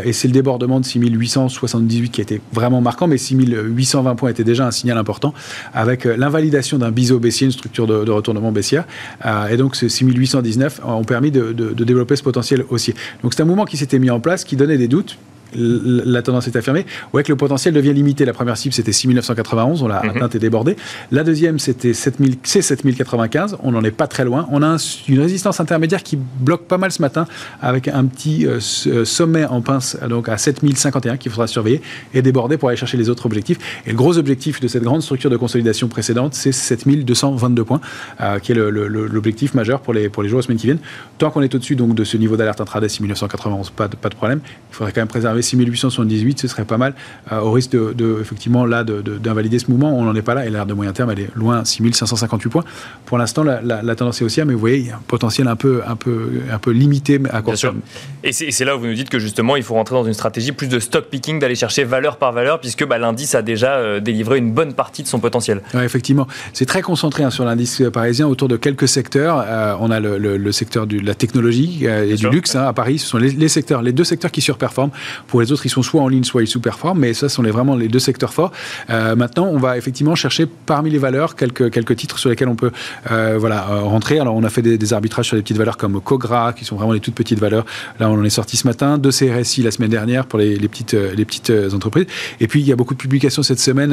et 0.05 0.13
c'est 0.13 0.29
le 0.29 0.35
débordement 0.35 0.81
de 0.81 0.85
6878 0.85 2.11
qui 2.11 2.21
a 2.21 2.23
été 2.23 2.41
vraiment 2.53 2.81
marquant, 2.81 3.07
mais 3.07 3.19
6820 3.19 4.17
points 4.17 4.31
était 4.31 4.45
déjà 4.45 4.67
un 4.67 4.73
signal 4.73 4.99
important, 4.99 5.33
avec 5.75 6.05
l'invalidation 6.05 6.79
d'un 6.79 6.91
biseau 6.91 7.19
baissier, 7.19 7.47
une 7.47 7.53
structure 7.53 7.87
de, 7.87 8.11
retournement 8.11 8.53
baissière. 8.53 8.85
Euh, 9.25 9.49
et 9.49 9.57
donc, 9.57 9.77
ces 9.77 9.89
6819 9.89 10.81
ont 10.85 11.05
permis 11.05 11.31
de, 11.31 11.53
développer 11.85 12.17
ce 12.17 12.23
potentiel 12.23 12.65
haussier. 12.71 12.95
Donc, 13.23 13.35
c'est 13.35 13.43
un 13.43 13.47
mouvement 13.47 13.65
qui 13.65 13.77
s'était 13.77 13.99
mis 13.99 14.11
en 14.11 14.21
place, 14.21 14.45
qui 14.45 14.57
donnait 14.57 14.79
des 14.79 14.89
doutes 14.89 15.19
la 15.55 16.23
tendance 16.23 16.47
est 16.47 16.57
affirmée. 16.57 16.87
Ouais, 17.13 17.23
que 17.23 17.33
le 17.33 17.37
potentiel 17.37 17.75
devient 17.75 17.93
limité. 17.93 18.25
La 18.25 18.33
première 18.33 18.57
cible, 18.57 18.75
c'était 18.75 18.93
6991, 18.93 19.83
on 19.83 19.89
l'a 19.89 20.03
mhm. 20.03 20.11
atteinte 20.11 20.35
et 20.35 20.39
débordée. 20.39 20.77
La 21.11 21.25
deuxième, 21.25 21.59
c'était 21.59 21.93
c'est 21.95 22.63
7095, 22.63 23.59
on 23.63 23.73
n'en 23.73 23.83
est 23.85 23.91
pas 23.91 24.07
très 24.07 24.25
loin. 24.25 24.47
On 24.51 24.63
a 24.63 24.77
une 25.09 25.21
résistance 25.21 25.61
intermédiaire 25.61 26.03
qui 26.03 26.17
bloque 26.17 26.65
pas 26.65 26.79
mal 26.79 26.93
ce 26.93 27.03
matin, 27.03 27.27
avec 27.63 27.89
un 27.89 28.05
petit 28.05 28.47
euh, 28.47 28.59
euh, 28.87 29.05
sommet 29.05 29.45
en 29.47 29.61
pince 29.61 29.97
donc 30.09 30.29
à 30.29 30.39
7051 30.39 31.17
qu'il 31.17 31.31
faudra 31.31 31.47
surveiller 31.47 31.83
et 32.15 32.23
déborder 32.23 32.57
pour 32.57 32.69
aller 32.69 32.77
chercher 32.77 32.97
les 32.97 33.09
autres 33.09 33.27
objectifs. 33.27 33.59
Et 33.87 33.91
le 33.91 33.97
gros 33.97 34.19
objectif 34.19 34.61
de 34.61 34.69
cette 34.69 34.83
grande 34.83 35.03
structure 35.03 35.31
de 35.31 35.37
consolidation 35.37 35.89
précédente, 35.89 36.35
c'est 36.35 36.53
7222 36.53 37.65
points, 37.65 37.81
euh, 38.21 38.39
qui 38.39 38.53
est 38.53 38.55
l'objectif 38.55 39.55
majeur 39.55 39.81
pour 39.81 39.95
les, 39.95 40.09
pour 40.09 40.23
les 40.23 40.29
jours 40.29 40.41
et 40.41 40.43
semaines 40.43 40.59
qui 40.59 40.67
viennent. 40.67 40.79
Tant 41.19 41.31
qu'on 41.31 41.43
est 41.43 41.55
au-dessus 41.55 41.77
donc, 41.77 41.95
de 41.95 42.05
ce 42.05 42.17
niveau 42.17 42.37
d'alerte 42.37 42.61
intraday 42.61 42.89
6991, 42.89 43.71
pas 43.71 43.89
de, 43.89 43.97
pas 43.97 44.09
de 44.09 44.15
problème. 44.15 44.41
Il 44.71 44.75
faudrait 44.75 44.93
quand 44.93 45.01
même 45.01 45.09
préserver 45.09 45.38
6878, 45.43 46.41
ce 46.41 46.49
serait 46.49 46.65
pas 46.65 46.79
mal, 46.79 46.95
euh, 47.33 47.41
au 47.41 47.53
risque 47.53 47.73
de, 47.73 48.19
effectivement 48.21 48.67
là 48.67 48.85
d'invalider 48.85 49.59
ce 49.59 49.71
mouvement. 49.71 49.97
On 49.97 50.05
n'en 50.05 50.15
est 50.15 50.23
pas 50.23 50.35
là 50.35 50.47
et 50.47 50.51
l'alerte 50.51 50.69
de 50.69 50.75
moyen 50.75 50.93
terme, 50.93 51.11
elle 51.11 51.21
est 51.21 51.31
loin, 51.35 51.65
6558 51.65 52.49
points. 52.49 52.65
Pour 53.07 53.19
l'instant, 53.19 53.43
la, 53.43 53.97
tendance 53.97 54.21
est 54.21 54.25
haussière, 54.25 54.47
mais 54.47 54.55
vous 54.55 54.61
voyez, 54.61 54.79
il 54.79 54.87
y 54.87 54.91
a 54.91 54.97
un 54.97 55.03
potentiel 55.07 55.49
un 55.49 55.57
peu, 55.57 55.83
un 55.87 55.97
peu, 55.97 56.43
un 56.51 56.59
peu 56.59 56.71
limité 56.71 57.21
à 57.31 57.43
court 57.43 57.55
terme. 57.55 57.81
Et 58.23 58.33
c'est 58.33 58.65
là 58.65 58.77
où 58.77 58.81
vous 58.81 58.87
nous 58.87 58.95
dites 58.95 59.09
que 59.09 59.19
justement, 59.19 59.57
il 59.57 59.63
faut 59.63 59.75
rentrer 59.75 59.95
dans 59.95 60.05
une 60.05 60.15
stratégie 60.15 60.53
plus 60.53 60.69
de 60.69 60.79
stock 60.79 61.07
picking, 61.07 61.39
d'aller 61.39 61.55
chercher 61.55 61.85
valeur 61.85 62.17
par 62.17 62.33
valeur, 62.33 62.61
puisque 62.61 62.87
bah, 62.87 62.99
l'indice 62.99 63.35
a 63.35 63.43
déjà 63.43 63.75
euh, 63.77 64.01
délivré 64.01 64.39
une 64.39 64.53
bonne 64.53 64.75
partie 64.75 65.03
de 65.03 65.09
son 65.09 65.19
potentiel. 65.19 65.63
effectivement, 65.83 66.27
c'est 66.53 66.67
très 66.67 66.83
concentré 66.83 67.25
hein, 67.25 67.31
sur 67.31 67.45
l'indice 67.45 67.83
parisien 67.93 68.27
autour 68.27 68.49
de 68.49 68.57
quelques 68.57 68.89
secteurs. 68.89 69.45
Euh, 69.47 69.75
on 69.81 69.91
a 69.91 70.01
le, 70.01 70.53
secteur 70.53 70.87
de 70.87 70.99
la 70.99 71.15
technologie 71.15 71.85
et 71.87 72.15
du 72.15 72.29
luxe 72.29 72.57
hein, 72.57 72.67
à 72.67 72.73
Paris. 72.73 72.99
Ce 72.99 73.07
sont 73.07 73.19
les, 73.19 73.31
les, 73.31 73.49
secteurs, 73.49 73.83
les 73.83 73.93
deux 73.93 74.05
secteurs 74.05 74.31
qui 74.31 74.41
surperforment. 74.41 74.91
Pour 75.29 75.43
les 75.43 75.53
autres, 75.53 75.67
ils 75.67 75.71
sont 75.71 75.83
soit 75.83 76.01
en 76.01 76.09
ligne, 76.09 76.25
soit 76.25 76.43
ils 76.43 76.47
sous-performent, 76.47 76.99
mais 76.99 77.13
ça, 77.13 77.29
ce 77.29 77.37
sont 77.37 77.43
les, 77.43 77.51
vraiment 77.51 77.77
les 77.77 77.89
deux 77.89 77.99
secteurs 77.99 78.33
forts. 78.33 78.51
Euh, 78.89 79.15
maintenant, 79.15 79.47
on 79.47 79.59
va 79.59 79.77
effectivement 79.77 80.15
chercher 80.15 80.47
parmi 80.47 80.91
les 80.91 80.99
valeurs 80.99 81.37
quelques, 81.37 81.71
quelques 81.71 81.97
titres 81.97 82.19
sur 82.19 82.31
lesquels 82.31 82.49
on 82.49 82.57
peut 82.57 82.73
euh, 83.11 83.37
voilà, 83.39 83.69
euh, 83.71 83.81
rentrer. 83.83 84.19
Alors, 84.19 84.35
on 84.35 84.43
a 84.43 84.49
fait 84.49 84.63
des, 84.63 84.93
arbitrages 84.93 85.27
sur 85.27 85.37
des 85.37 85.43
petites 85.43 85.59
valeurs 85.59 85.77
comme 85.77 86.01
Cogra, 86.01 86.55
qui 86.55 86.65
sont 86.65 86.77
vraiment 86.77 86.93
les 86.93 87.01
toutes 87.01 87.15
petites 87.15 87.39
valeurs. 87.39 87.67
Là, 88.01 88.09
on 88.09 88.19
en 88.19 88.25
est 88.25 88.31
sorti 88.31 88.57
ce 88.57 88.67
matin. 88.67 88.97
De 88.97 89.11
CRSI 89.11 89.63
la 89.63 89.71
semaine 89.71 89.91
dernière 89.91 90.25
pour 90.25 90.39
les, 90.39 90.57
les 90.57 90.69
petites, 90.69 90.95
les 90.95 91.25
petites 91.27 91.53
entreprises. 91.75 92.07
Et 92.41 92.49
puis, 92.49 92.61
il 92.61 92.67
y 92.67 92.73
a 92.73 92.77
beaucoup 92.77 92.95
de 92.95 92.99
publications 92.99 93.43
cette 93.43 93.61
semaine 93.61 93.93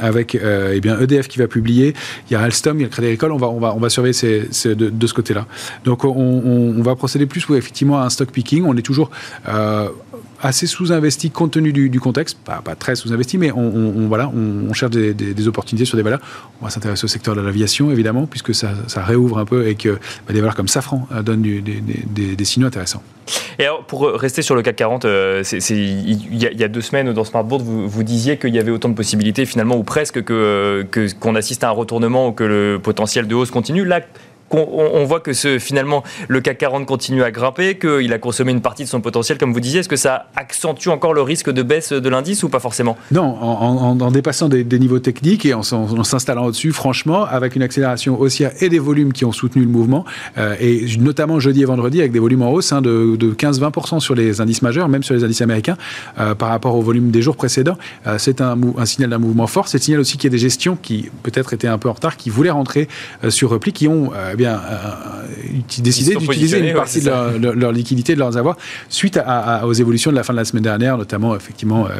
avec 0.00 0.36
eh 0.36 0.80
bien, 0.80 0.98
EDF 1.00 1.26
qui 1.26 1.40
va 1.40 1.48
publier. 1.48 1.94
Il 2.30 2.34
y 2.34 2.36
a 2.36 2.40
Alstom, 2.40 2.78
il 2.78 2.82
y 2.82 2.86
a 2.86 2.88
Crédit 2.88 3.08
Agricole. 3.08 3.32
On 3.32 3.36
va, 3.36 3.48
on 3.48 3.58
va, 3.58 3.74
on 3.74 3.80
va 3.80 3.88
surveiller 3.88 4.12
ces, 4.12 4.74
de, 4.76 4.90
de, 4.90 5.06
ce 5.06 5.14
côté-là. 5.14 5.46
Donc, 5.84 6.04
on, 6.04 6.10
on, 6.10 6.82
va 6.82 6.94
procéder 6.94 7.26
plus 7.26 7.44
effectivement 7.56 8.00
à 8.00 8.04
un 8.04 8.10
stock 8.10 8.30
picking. 8.30 8.64
On 8.64 8.76
est 8.76 8.82
toujours 8.82 9.10
assez 10.42 10.66
sous-investi 10.66 11.30
compte 11.30 11.52
tenu 11.52 11.72
du, 11.72 12.00
contexte, 12.00 12.38
pas, 12.38 12.62
très 12.78 12.96
sous-investi, 12.96 13.38
mais 13.38 13.50
on, 13.52 14.06
voilà, 14.08 14.30
on, 14.34 14.72
cherche 14.72 14.92
des, 14.92 15.48
opportunités 15.48 15.84
sur 15.84 15.96
des 15.96 16.02
valeurs. 16.02 16.20
On 16.60 16.64
va 16.64 16.70
s'intéresser 16.70 17.04
au 17.04 17.08
secteur 17.08 17.34
de 17.34 17.40
l'aviation, 17.40 17.90
évidemment, 17.90 18.26
puisque 18.26 18.54
ça, 18.54 18.72
réouvre 18.96 19.38
un 19.38 19.44
peu 19.44 19.66
et 19.66 19.74
que 19.74 19.90
bah, 20.26 20.32
des 20.32 20.40
valeurs 20.40 20.54
comme 20.54 20.68
Safran 20.68 21.06
euh, 21.12 21.22
donnent 21.22 21.42
des, 21.42 22.44
signaux 22.44 22.66
intéressants. 22.66 23.02
Et 23.58 23.64
alors, 23.64 23.84
pour 23.84 24.08
rester 24.08 24.42
sur 24.42 24.54
le 24.54 24.62
CAC 24.62 24.76
40, 24.76 25.04
euh, 25.04 25.42
il, 25.70 26.36
y 26.36 26.64
a, 26.64 26.68
deux 26.68 26.80
semaines 26.80 27.12
dans 27.12 27.24
Smartboard, 27.24 27.62
vous, 27.62 27.88
vous 27.88 28.02
disiez 28.02 28.38
qu'il 28.38 28.54
y 28.54 28.58
avait 28.58 28.70
autant 28.70 28.88
de 28.88 28.94
possibilités 28.94 29.44
finalement, 29.44 29.76
ou 29.76 29.82
presque, 29.82 30.22
que, 30.24 30.86
qu'on 31.20 31.34
assiste 31.34 31.64
à 31.64 31.68
un 31.68 31.72
retournement 31.72 32.28
ou 32.28 32.32
que 32.32 32.44
le 32.44 32.78
potentiel 32.82 33.26
de 33.26 33.34
hausse 33.34 33.50
continue. 33.50 33.84
Là, 33.84 34.00
on, 34.50 35.04
voit 35.04 35.20
que 35.20 35.32
finalement 35.58 36.02
le 36.28 36.40
CAC 36.40 36.58
40 36.58 36.86
continue 36.86 37.22
à 37.22 37.30
grimper, 37.30 37.78
qu'il 37.78 38.12
a 38.12 38.18
consommé 38.18 38.52
une 38.52 38.60
partie 38.60 38.84
de 38.84 38.88
son 38.88 39.00
potentiel, 39.00 39.38
comme 39.38 39.52
vous 39.52 39.60
disiez. 39.60 39.80
Est-ce 39.80 39.88
que 39.88 39.96
ça 39.96 40.26
accentue 40.36 40.88
encore 40.88 41.14
le 41.14 41.22
risque 41.22 41.50
de 41.50 41.62
baisse 41.62 41.92
de 41.92 42.08
l'indice 42.08 42.42
ou 42.42 42.48
pas 42.48 42.60
forcément? 42.60 42.96
Non, 43.12 43.22
en, 43.22 44.10
dépassant 44.10 44.48
des, 44.48 44.64
niveaux 44.78 44.98
techniques 44.98 45.44
et 45.46 45.54
en, 45.54 45.62
s'installant 45.62 46.46
au-dessus, 46.46 46.72
franchement, 46.72 47.24
avec 47.24 47.56
une 47.56 47.62
accélération 47.62 48.20
haussière 48.20 48.52
et 48.60 48.68
des 48.68 48.78
volumes 48.78 49.12
qui 49.12 49.24
ont 49.24 49.32
soutenu 49.32 49.62
le 49.62 49.68
mouvement, 49.68 50.04
euh, 50.36 50.54
et 50.60 50.86
notamment 50.98 51.40
jeudi 51.40 51.62
et 51.62 51.64
vendredi 51.64 52.00
avec 52.00 52.12
des 52.12 52.18
volumes 52.18 52.42
en 52.42 52.50
hausse 52.50 52.72
hein, 52.72 52.82
de, 52.82 53.16
15-20% 53.16 54.00
sur 54.00 54.14
les 54.14 54.40
indices 54.40 54.62
majeurs, 54.62 54.88
même 54.88 55.02
sur 55.02 55.14
les 55.14 55.24
indices 55.24 55.42
américains, 55.42 55.76
euh, 56.18 56.34
par 56.34 56.48
rapport 56.48 56.74
au 56.74 56.82
volume 56.82 57.10
des 57.10 57.22
jours 57.22 57.36
précédents. 57.36 57.76
Euh, 58.06 58.16
c'est 58.18 58.40
un, 58.40 58.56
signal 58.84 59.10
d'un 59.10 59.18
mouvement 59.18 59.46
fort. 59.46 59.68
C'est 59.68 59.78
le 59.78 59.82
signal 59.82 60.00
aussi 60.00 60.16
qu'il 60.16 60.30
y 60.30 60.32
a 60.32 60.36
des 60.36 60.38
gestions 60.38 60.76
qui 60.80 61.10
peut-être 61.22 61.52
étaient 61.52 61.68
un 61.68 61.78
peu 61.78 61.88
en 61.88 61.92
retard, 61.92 62.16
qui 62.16 62.30
voulaient 62.30 62.50
rentrer 62.50 62.88
sur 63.28 63.50
repli, 63.50 63.72
qui 63.72 63.88
ont 63.88 64.12
bien 64.38 64.54
euh, 64.54 65.82
décidé 65.82 66.16
d'utiliser 66.16 66.60
une 66.60 66.74
partie 66.74 67.02
de, 67.02 67.50
leur, 67.50 67.72
liquidité, 67.72 68.14
de 68.14 68.20
leurs 68.20 68.38
avoirs, 68.38 68.56
suite 68.88 69.20
aux 69.64 69.72
évolutions 69.74 70.10
de 70.10 70.16
la 70.16 70.22
fin 70.22 70.32
de 70.32 70.38
la 70.38 70.46
semaine 70.46 70.62
dernière, 70.62 70.96
notamment 70.96 71.36
effectivement 71.36 71.86
euh, 71.86 71.90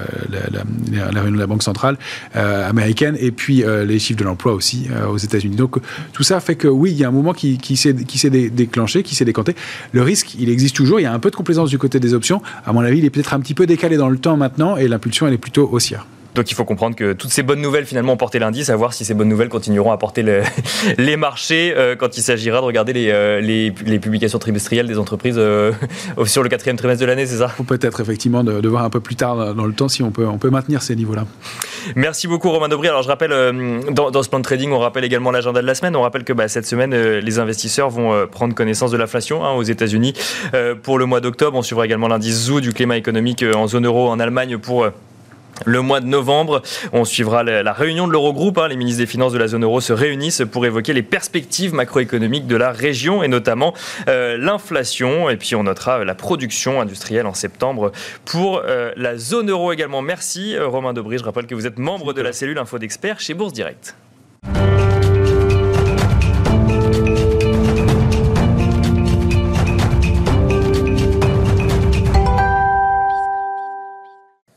la, 1.13 1.21
réunion 1.21 1.37
de 1.37 1.39
la 1.39 1.47
Banque 1.47 1.63
centrale 1.63 1.99
euh, 2.37 2.69
américaine 2.69 3.17
et 3.21 3.31
puis 3.31 3.65
les 3.87 3.99
chiffres 3.99 4.19
de 4.19 4.25
l'emploi 4.25 4.55
aussi 4.55 4.89
aux 5.11 5.19
États-Unis. 5.19 5.57
Donc 5.57 5.77
tout 6.13 6.23
ça 6.23 6.41
fait 6.41 6.57
que 6.57 6.69
oui, 6.69 6.93
il 6.93 6.97
y 6.97 7.05
a 7.05 7.09
un 7.09 7.13
moment 7.13 7.35
qui, 7.35 7.59
qui 7.59 7.77
s'est 7.77 7.93
déclenché, 7.93 9.03
qui 9.03 9.15
s'est 9.15 9.27
décanté. 9.27 9.55
Le 9.93 10.03
risque, 10.03 10.35
il 10.39 10.49
existe 10.49 10.77
toujours. 10.77 11.01
Il 11.01 11.03
y 11.03 11.07
a 11.07 11.13
un 11.13 11.19
peu 11.19 11.31
de 11.31 11.37
complaisance 11.37 11.69
du 11.69 11.79
côté 11.79 12.01
des 12.01 12.15
options. 12.15 12.41
À 12.65 12.73
mon 12.73 12.81
avis, 12.81 12.99
il 12.99 13.05
est 13.05 13.11
peut-être 13.11 13.35
un 13.35 13.41
petit 13.41 13.55
peu 13.55 13.67
décalé 13.67 13.97
dans 13.97 14.09
le 14.09 14.19
temps 14.19 14.37
maintenant 14.37 14.77
et 14.77 14.89
l'impulsion, 14.89 15.27
elle 15.27 15.35
est 15.35 15.39
plutôt 15.39 15.69
haussière. 15.71 16.07
Donc 16.35 16.51
il 16.51 16.55
faut 16.55 16.65
comprendre 16.65 16.95
que 16.95 17.15
toutes 17.15 17.31
ces 17.31 17.43
bonnes 17.43 17.61
nouvelles 17.61 17.87
finalement 17.87 18.13
ont 18.13 18.17
porté 18.17 18.39
l'indice, 18.39 18.71
à 18.71 18.77
voir 18.77 18.93
si 18.93 19.05
ces 19.05 19.15
bonnes 19.15 19.29
nouvelles 19.29 19.49
continueront 19.49 19.93
à 19.93 19.97
porter 19.97 20.25
les 20.99 21.17
marchés 21.17 21.75
euh, 21.77 21.97
quand 21.97 22.17
il 22.17 22.23
s'agira 22.23 22.61
de 22.61 22.65
regarder 22.65 22.93
les, 22.93 23.11
euh, 23.11 23.41
les, 23.41 23.99
publications 23.99 24.39
trimestrielles 24.39 24.87
des 24.87 24.99
entreprises 24.99 25.37
euh, 25.39 25.73
sur 26.27 26.43
le 26.43 26.49
quatrième 26.49 26.77
trimestre 26.77 27.01
de 27.01 27.07
l'année, 27.07 27.27
c'est 27.27 27.39
ça? 27.39 27.51
Peut-être 27.67 28.01
effectivement 28.01 28.45
de, 28.45 28.69
voir 28.69 28.85
un 28.85 28.91
peu 28.91 29.01
plus 29.01 29.17
tard 29.17 29.55
dans 29.55 29.65
le 29.65 29.73
temps 29.73 29.89
si 29.89 30.03
on 30.03 30.11
peut, 30.11 30.27
on 30.27 30.39
peut 30.39 30.51
maintenir 30.51 30.83
ces 30.83 30.95
niveaux-là. 30.95 31.25
Merci 31.97 32.29
beaucoup 32.29 32.51
Romain 32.51 32.69
Dobry. 32.69 32.89
Alors 32.89 33.03
je 33.03 33.09
rappelle, 33.09 33.31
dans, 33.91 34.23
ce 34.23 34.29
plan 34.29 34.39
de 34.39 34.45
trading, 34.45 34.71
on 34.73 34.79
rappelle 34.79 35.05
également 35.05 35.31
l'agenda 35.31 35.63
de 35.63 35.67
la 35.67 35.75
semaine. 35.75 35.97
On 35.97 36.03
rappelle 36.03 36.25
que 36.25 36.33
bah, 36.33 36.49
cette 36.49 36.67
semaine, 36.67 36.95
les 36.95 37.39
investisseurs 37.39 37.89
vont 37.89 38.27
prendre 38.27 38.55
connaissance 38.55 38.91
de 38.91 38.97
l'inflation 38.97 39.45
hein, 39.45 39.53
aux 39.53 39.63
États-Unis 39.63 40.13
pour 40.83 40.99
le 40.99 41.07
mois 41.07 41.21
d'octobre. 41.21 41.57
On 41.57 41.63
suivra 41.63 41.87
également 41.87 42.09
l'indice 42.09 42.47
ZOO 42.47 42.61
du 42.61 42.73
climat 42.73 42.97
économique 42.97 43.45
en 43.55 43.67
zone 43.67 43.87
euro 43.87 44.09
en 44.11 44.21
Allemagne 44.21 44.59
pour 44.59 44.87
le 45.65 45.81
mois 45.81 46.01
de 46.01 46.07
novembre, 46.07 46.63
on 46.93 47.05
suivra 47.05 47.43
la, 47.43 47.73
réunion 47.73 48.07
de 48.07 48.13
l'Eurogroupe. 48.13 48.59
Hein. 48.59 48.69
Les 48.69 48.77
ministres 48.77 49.01
des 49.01 49.07
Finances 49.07 49.33
de 49.33 49.39
la 49.39 49.49
zone 49.49 49.65
euro 49.65 49.81
se 49.81 49.93
réunissent 49.93 50.43
pour 50.51 50.67
évoquer 50.67 50.93
les 50.93 51.03
perspectives 51.03 51.75
macroéconomiques 51.75 52.47
de 52.47 52.57
la 52.57 52.73
région 52.73 53.23
et 53.23 53.29
notamment 53.29 53.75
euh, 54.09 54.37
l'inflation. 54.37 55.31
Et 55.31 55.37
puis 55.37 55.55
on 55.55 55.65
notera 55.65 56.05
la 56.05 56.15
production 56.15 56.81
industrielle 56.81 57.27
en 57.27 57.35
septembre 57.35 57.93
pour 58.25 58.63
euh, 58.65 58.93
la 58.97 59.17
zone 59.17 59.51
euro 59.51 59.73
également. 59.73 60.03
Merci 60.03 60.57
euh, 60.57 60.67
Romain 60.67 60.93
Debris. 60.93 61.19
Je 61.19 61.25
rappelle 61.25 61.47
que 61.47 61.55
vous 61.55 61.67
êtes 61.67 61.79
membre 61.79 62.13
de 62.13 62.23
la 62.23 62.33
cellule 62.33 62.59
Info 62.59 62.79
d'experts 62.79 63.21
chez 63.21 63.35
Bourse 63.35 63.53
Direct. 63.53 63.95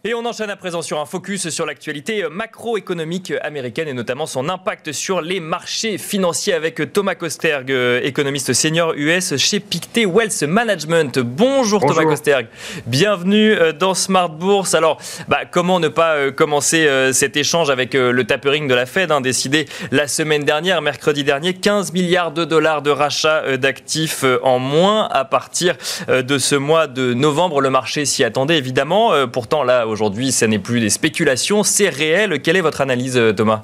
Et 0.04 0.16
on 0.16 0.26
enchaîne 0.26 0.50
à 0.50 0.56
présent 0.56 0.82
sur 0.82 1.00
un 1.00 1.06
focus 1.06 1.50
sur 1.50 1.68
l'actualité 1.68 2.26
macroéconomique 2.28 3.34
américaine 3.44 3.88
et 3.88 3.94
notamment 3.94 4.26
son 4.26 4.50
impact 4.50 4.94
sur 4.94 5.22
les 5.22 5.40
marchés 5.40 6.00
financiers 6.00 6.56
avec 6.56 6.92
Thomas 6.92 7.14
Kosterg, 7.14 7.70
économiste 8.02 8.52
senior 8.54 8.94
US 8.96 9.38
chez 9.38 9.60
Pictet 9.60 10.08
Wealth 10.08 10.42
Management. 10.42 11.20
Bonjour, 11.20 11.86
Thomas 11.86 12.06
Kosterg, 12.06 12.48
bienvenue 12.88 13.52
euh, 13.52 13.74
dans 13.74 13.94
Smart 13.94 14.30
Bourse. 14.30 14.74
Alors, 14.74 14.98
bah, 15.28 15.42
comment 15.46 15.80
ne 15.80 15.88
pas 15.88 16.16
euh, 16.16 16.32
commencer 16.32 16.88
euh, 16.88 17.14
cet 17.14 17.38
échange 17.38 17.70
avec 17.70 17.94
le 17.94 18.24
tapering 18.24 18.68
de 18.68 18.74
la 18.74 18.88
Fed, 18.88 19.12
hein, 19.12 19.22
décidé 19.22 19.68
la 19.92 20.08
semaine 20.08 20.44
dernière, 20.44 20.82
mercredi 20.82 21.24
dernier, 21.24 21.54
15 21.54 21.94
milliards 21.94 22.32
de 22.32 22.44
dollars 22.44 22.82
de 22.82 22.90
rachat 22.90 23.56
d'actifs 23.58 24.26
en 24.42 24.58
moins 24.58 25.08
à 25.10 25.26
partir 25.26 25.76
de 26.08 26.38
ce 26.40 26.56
mois 26.56 26.88
de 26.88 27.14
novembre. 27.14 27.62
Le 27.62 27.70
marché 27.70 28.06
s'y 28.06 28.24
attendait 28.24 28.58
évidemment. 28.58 29.28
Pourtant, 29.28 29.62
là, 29.62 29.91
aujourd'hui, 29.92 30.32
ce 30.32 30.46
n'est 30.46 30.60
plus 30.60 30.80
des 30.80 30.90
spéculations, 30.90 31.64
c'est 31.64 31.90
réel. 31.90 32.42
Quelle 32.42 32.58
est 32.58 32.62
votre 32.62 32.82
analyse, 32.82 33.18
euh, 33.18 33.34
Thomas? 33.34 33.64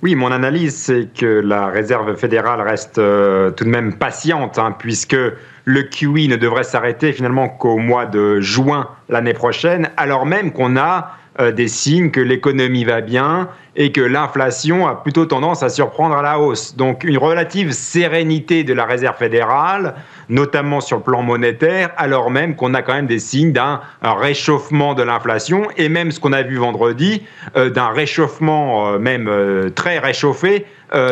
Oui, 0.00 0.14
mon 0.14 0.30
analyse, 0.30 0.76
c'est 0.76 1.08
que 1.12 1.26
la 1.26 1.66
Réserve 1.66 2.14
fédérale 2.16 2.60
reste 2.60 2.98
euh, 2.98 3.50
tout 3.50 3.64
de 3.64 3.68
même 3.68 3.96
patiente, 3.96 4.58
hein, 4.58 4.76
puisque 4.78 5.16
le 5.64 5.82
QE 5.82 6.28
ne 6.28 6.36
devrait 6.36 6.62
s'arrêter 6.62 7.12
finalement 7.12 7.48
qu'au 7.48 7.78
mois 7.78 8.06
de 8.06 8.40
juin 8.40 8.88
l'année 9.08 9.34
prochaine, 9.34 9.90
alors 9.96 10.24
même 10.24 10.52
qu'on 10.52 10.76
a 10.76 11.17
des 11.38 11.68
signes 11.68 12.10
que 12.10 12.20
l'économie 12.20 12.84
va 12.84 13.00
bien 13.00 13.48
et 13.78 13.92
que 13.92 14.00
l'inflation 14.00 14.88
a 14.88 14.96
plutôt 14.96 15.24
tendance 15.24 15.62
à 15.62 15.68
surprendre 15.68 16.16
à 16.16 16.22
la 16.22 16.40
hausse. 16.40 16.74
Donc 16.76 17.04
une 17.04 17.16
relative 17.16 17.70
sérénité 17.70 18.64
de 18.64 18.74
la 18.74 18.84
Réserve 18.84 19.16
fédérale, 19.16 19.94
notamment 20.28 20.80
sur 20.80 20.96
le 20.96 21.04
plan 21.04 21.22
monétaire, 21.22 21.90
alors 21.96 22.30
même 22.32 22.56
qu'on 22.56 22.74
a 22.74 22.82
quand 22.82 22.94
même 22.94 23.06
des 23.06 23.20
signes 23.20 23.52
d'un 23.52 23.80
réchauffement 24.02 24.94
de 24.94 25.04
l'inflation 25.04 25.68
et 25.76 25.88
même 25.88 26.10
ce 26.10 26.18
qu'on 26.18 26.32
a 26.32 26.42
vu 26.42 26.56
vendredi, 26.56 27.22
euh, 27.56 27.70
d'un 27.70 27.90
réchauffement 27.90 28.94
euh, 28.94 28.98
même 28.98 29.28
euh, 29.28 29.70
très 29.70 29.98
réchauffé 29.98 30.66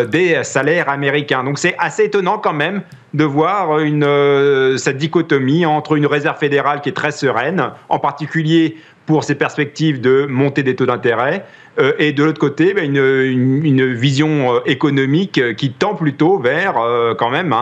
des 0.09 0.43
salaires 0.43 0.89
américains. 0.89 1.45
Donc 1.45 1.59
c'est 1.59 1.75
assez 1.79 2.05
étonnant 2.05 2.39
quand 2.39 2.55
même 2.55 2.81
de 3.13 3.25
voir 3.25 3.79
une, 3.81 4.79
cette 4.79 4.97
dichotomie 4.97 5.67
entre 5.67 5.97
une 5.97 6.07
réserve 6.07 6.39
fédérale 6.39 6.81
qui 6.81 6.89
est 6.89 6.97
très 6.97 7.11
sereine, 7.11 7.73
en 7.91 7.99
particulier 7.99 8.79
pour 9.07 9.25
ses 9.25 9.37
perspectives 9.37 10.01
de 10.01 10.27
montée 10.29 10.63
des 10.63 10.77
taux 10.77 10.87
d'intérêt, 10.87 11.45
et 11.99 12.13
de 12.13 12.25
l'autre 12.25 12.39
côté, 12.39 12.75
ben, 12.75 12.85
une, 12.85 13.95
vision 13.95 14.57
euh, 14.57 14.61
économique 14.67 15.39
euh, 15.39 15.55
qui 15.55 15.71
tend 15.71 15.95
plutôt 15.95 16.39
vers 16.39 16.75
quand 17.19 17.31
même 17.31 17.55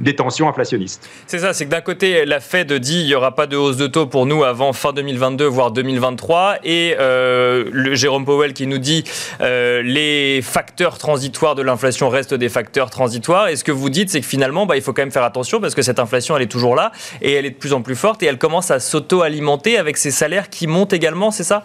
des 0.00 0.14
tensions 0.14 0.48
inflationnistes. 0.48 1.08
C'est 1.26 1.38
ça, 1.38 1.52
c'est 1.52 1.66
que 1.66 1.70
d'un 1.70 1.80
côté, 1.80 2.24
la 2.24 2.40
Fed 2.40 2.72
dit 2.72 3.00
il 3.00 3.06
n'y 3.06 3.14
aura 3.14 3.34
pas 3.34 3.46
de 3.46 3.56
hausse 3.56 3.76
de 3.76 3.86
taux 3.86 4.06
pour 4.06 4.26
nous 4.26 4.44
avant 4.44 4.72
fin 4.72 4.92
2022, 4.92 5.44
voire 5.46 5.70
2023, 5.70 6.58
et 6.64 6.96
Jérôme 7.92 8.24
Powell 8.24 8.52
qui 8.52 8.66
nous 8.66 8.78
dit 8.78 9.04
les 9.40 10.40
facteurs 10.42 10.98
transitoires 10.98 11.54
de 11.54 11.62
l'inflation 11.62 12.08
restent 12.08 12.34
des 12.34 12.48
facteurs 12.48 12.90
transitoires. 12.90 13.48
Et 13.48 13.56
ce 13.56 13.64
que 13.64 13.72
vous 13.72 13.90
dites, 13.90 14.10
c'est 14.10 14.20
que 14.20 14.26
finalement, 14.26 14.66
bah, 14.66 14.76
il 14.76 14.82
faut 14.82 14.92
quand 14.92 15.02
même 15.02 15.10
faire 15.10 15.24
attention 15.24 15.60
parce 15.60 15.74
que 15.74 15.82
cette 15.82 15.98
inflation, 15.98 16.36
elle 16.36 16.42
est 16.42 16.50
toujours 16.50 16.74
là 16.74 16.92
et 17.22 17.32
elle 17.32 17.46
est 17.46 17.50
de 17.50 17.56
plus 17.56 17.72
en 17.72 17.82
plus 17.82 17.96
forte 17.96 18.22
et 18.22 18.26
elle 18.26 18.38
commence 18.38 18.70
à 18.70 18.80
s'auto-alimenter 18.80 19.78
avec 19.78 19.96
ces 19.96 20.10
salaires 20.10 20.50
qui 20.50 20.66
montent 20.66 20.92
également, 20.92 21.30
c'est 21.30 21.44
ça? 21.44 21.64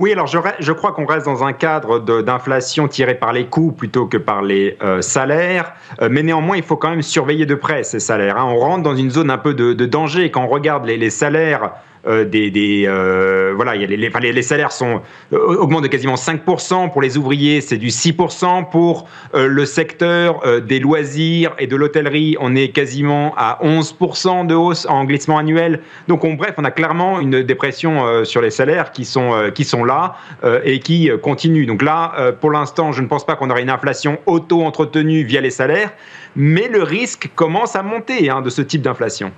Oui, 0.00 0.12
alors 0.12 0.28
je, 0.28 0.72
crois 0.72 0.92
qu'on 0.92 1.06
reste 1.06 1.26
dans 1.26 1.42
un 1.42 1.52
cadre 1.52 1.98
d'inflation 1.98 2.86
tiré 2.86 3.16
par 3.16 3.32
les 3.32 3.46
coûts 3.46 3.72
plutôt 3.72 4.06
que 4.06 4.16
par 4.16 4.42
les 4.42 4.76
euh, 4.80 5.02
salaires, 5.02 5.74
euh, 6.00 6.08
mais 6.08 6.22
néanmoins 6.22 6.56
il 6.56 6.62
faut 6.62 6.76
quand 6.76 6.90
même 6.90 7.02
surveiller 7.02 7.46
de 7.46 7.56
près 7.56 7.82
ces 7.82 7.98
salaires. 7.98 8.36
Hein. 8.36 8.44
On 8.44 8.58
rentre 8.58 8.84
dans 8.84 8.94
une 8.94 9.10
zone 9.10 9.28
un 9.28 9.38
peu 9.38 9.54
de, 9.54 9.72
danger 9.86 10.30
quand 10.30 10.44
on 10.44 10.46
regarde 10.46 10.86
les 10.86 11.10
salaires 11.10 11.72
euh, 12.06 12.24
des, 12.24 12.84
euh, 12.86 13.52
voilà, 13.54 13.74
les, 13.74 14.42
salaires 14.42 14.72
sont 14.72 15.00
euh, 15.32 15.56
augmentent 15.56 15.82
de 15.82 15.88
quasiment 15.88 16.14
5%. 16.14 16.90
Pour 16.90 17.02
les 17.02 17.16
ouvriers, 17.16 17.60
c'est 17.60 17.76
du 17.76 17.88
6%. 17.88 18.70
Pour 18.70 19.08
le 19.34 19.64
secteur 19.64 20.42
des 20.62 20.78
loisirs 20.78 21.54
et 21.58 21.66
de 21.66 21.76
l'hôtellerie, 21.76 22.36
on 22.40 22.54
est 22.54 22.68
quasiment 22.68 23.34
à 23.36 23.58
11% 23.62 24.46
de 24.46 24.54
hausse 24.54 24.86
en 24.88 25.04
glissement 25.04 25.38
annuel. 25.38 25.80
Donc, 26.06 26.24
on, 26.24 26.34
bref, 26.34 26.54
on 26.56 26.64
a 26.64 26.70
clairement 26.70 27.20
une 27.20 27.42
dépression 27.42 28.24
sur 28.24 28.40
les 28.40 28.50
salaires 28.50 28.92
qui 28.92 29.04
sont, 29.04 29.50
qui 29.54 29.64
sont 29.64 29.84
là 29.84 30.16
et 30.64 30.80
qui 30.80 31.10
continuent. 31.22 31.66
Donc 31.66 31.82
là, 31.82 32.32
pour 32.40 32.50
l'instant, 32.50 32.92
je 32.92 33.02
ne 33.02 33.06
pense 33.06 33.24
pas 33.24 33.36
qu'on 33.36 33.50
aurait 33.50 33.62
une 33.62 33.70
inflation 33.70 34.18
auto-entretenue 34.26 35.24
via 35.24 35.40
les 35.40 35.50
salaires, 35.50 35.92
mais 36.36 36.68
le 36.68 36.82
risque 36.82 37.30
commence 37.34 37.76
à 37.76 37.82
monter 37.82 38.30
hein, 38.30 38.42
de 38.42 38.50
ce 38.50 38.62
type 38.62 38.82
d'inflation. 38.82 39.32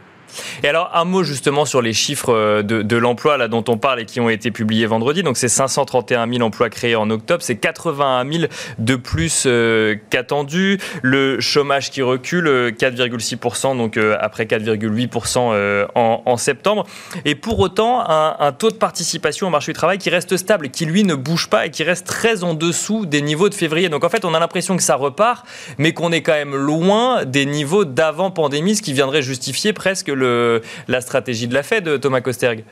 Et 0.63 0.69
alors, 0.69 0.91
un 0.95 1.05
mot 1.05 1.23
justement 1.23 1.65
sur 1.65 1.83
les 1.83 1.93
chiffres 1.93 2.35
euh, 2.35 2.63
de, 2.63 2.97
l'emploi 2.97 3.37
là 3.37 3.49
dont 3.49 3.65
on 3.69 3.79
parle 3.79 4.01
et 4.01 4.05
qui 4.05 4.21
ont 4.21 4.29
été 4.29 4.51
publiés 4.51 4.87
vendredi. 4.87 5.23
Donc, 5.23 5.37
c'est 5.37 5.49
531 5.49 6.31
000 6.31 6.43
emplois 6.43 6.69
créés 6.69 6.97
en 6.97 7.09
octobre, 7.11 7.43
c'est 7.43 7.57
81 7.57 8.31
000 8.31 8.45
de 8.79 8.97
plus 8.97 9.45
euh, 9.47 9.97
qu'attendu. 10.11 10.79
Le 11.03 11.41
chômage 11.41 11.91
qui 11.91 12.03
recule, 12.03 12.47
4,6%, 12.79 13.73
euh, 13.73 13.75
donc 13.75 13.99
après 14.21 14.45
4,8% 14.45 15.89
en, 15.95 16.37
septembre. 16.37 16.87
Et 17.25 17.35
pour 17.35 17.59
autant, 17.61 18.01
un, 18.09 18.37
un, 18.39 18.53
taux 18.53 18.71
de 18.71 18.77
participation 18.77 19.49
au 19.49 19.51
marché 19.51 19.73
du 19.73 19.77
travail 19.77 19.99
qui 19.99 20.11
reste 20.11 20.37
stable, 20.37 20.71
qui 20.71 20.87
lui 20.87 21.05
ne 21.05 21.15
bouge 21.15 21.49
pas 21.49 21.67
et 21.67 21.71
qui 21.71 21.83
reste 21.83 22.07
très 22.07 22.45
en 22.45 22.55
dessous 22.55 23.07
des 23.07 23.23
niveaux 23.23 23.49
de 23.49 23.55
février. 23.55 23.89
Donc, 23.89 24.05
en 24.05 24.09
fait, 24.09 24.25
on 24.25 24.35
a 24.35 24.41
l'impression 24.41 24.77
que 24.77 24.83
ça 24.83 24.97
repart, 24.97 25.47
mais 25.79 25.93
qu'on 25.93 26.13
est 26.13 26.23
quand 26.23 26.33
même 26.33 26.55
loin 26.55 27.25
des 27.25 27.47
niveaux 27.47 27.85
d'avant 27.85 28.31
pandémie, 28.31 28.77
ce 28.77 28.83
qui 28.83 28.93
viendrait 28.93 29.23
justifier 29.23 29.73
presque 29.73 30.09
la 30.21 31.01
stratégie 31.01 31.49
de 31.49 31.55
la 31.55 31.63
Fed, 31.63 32.01
Thomas 32.01 32.21
Kosterg 32.21 32.65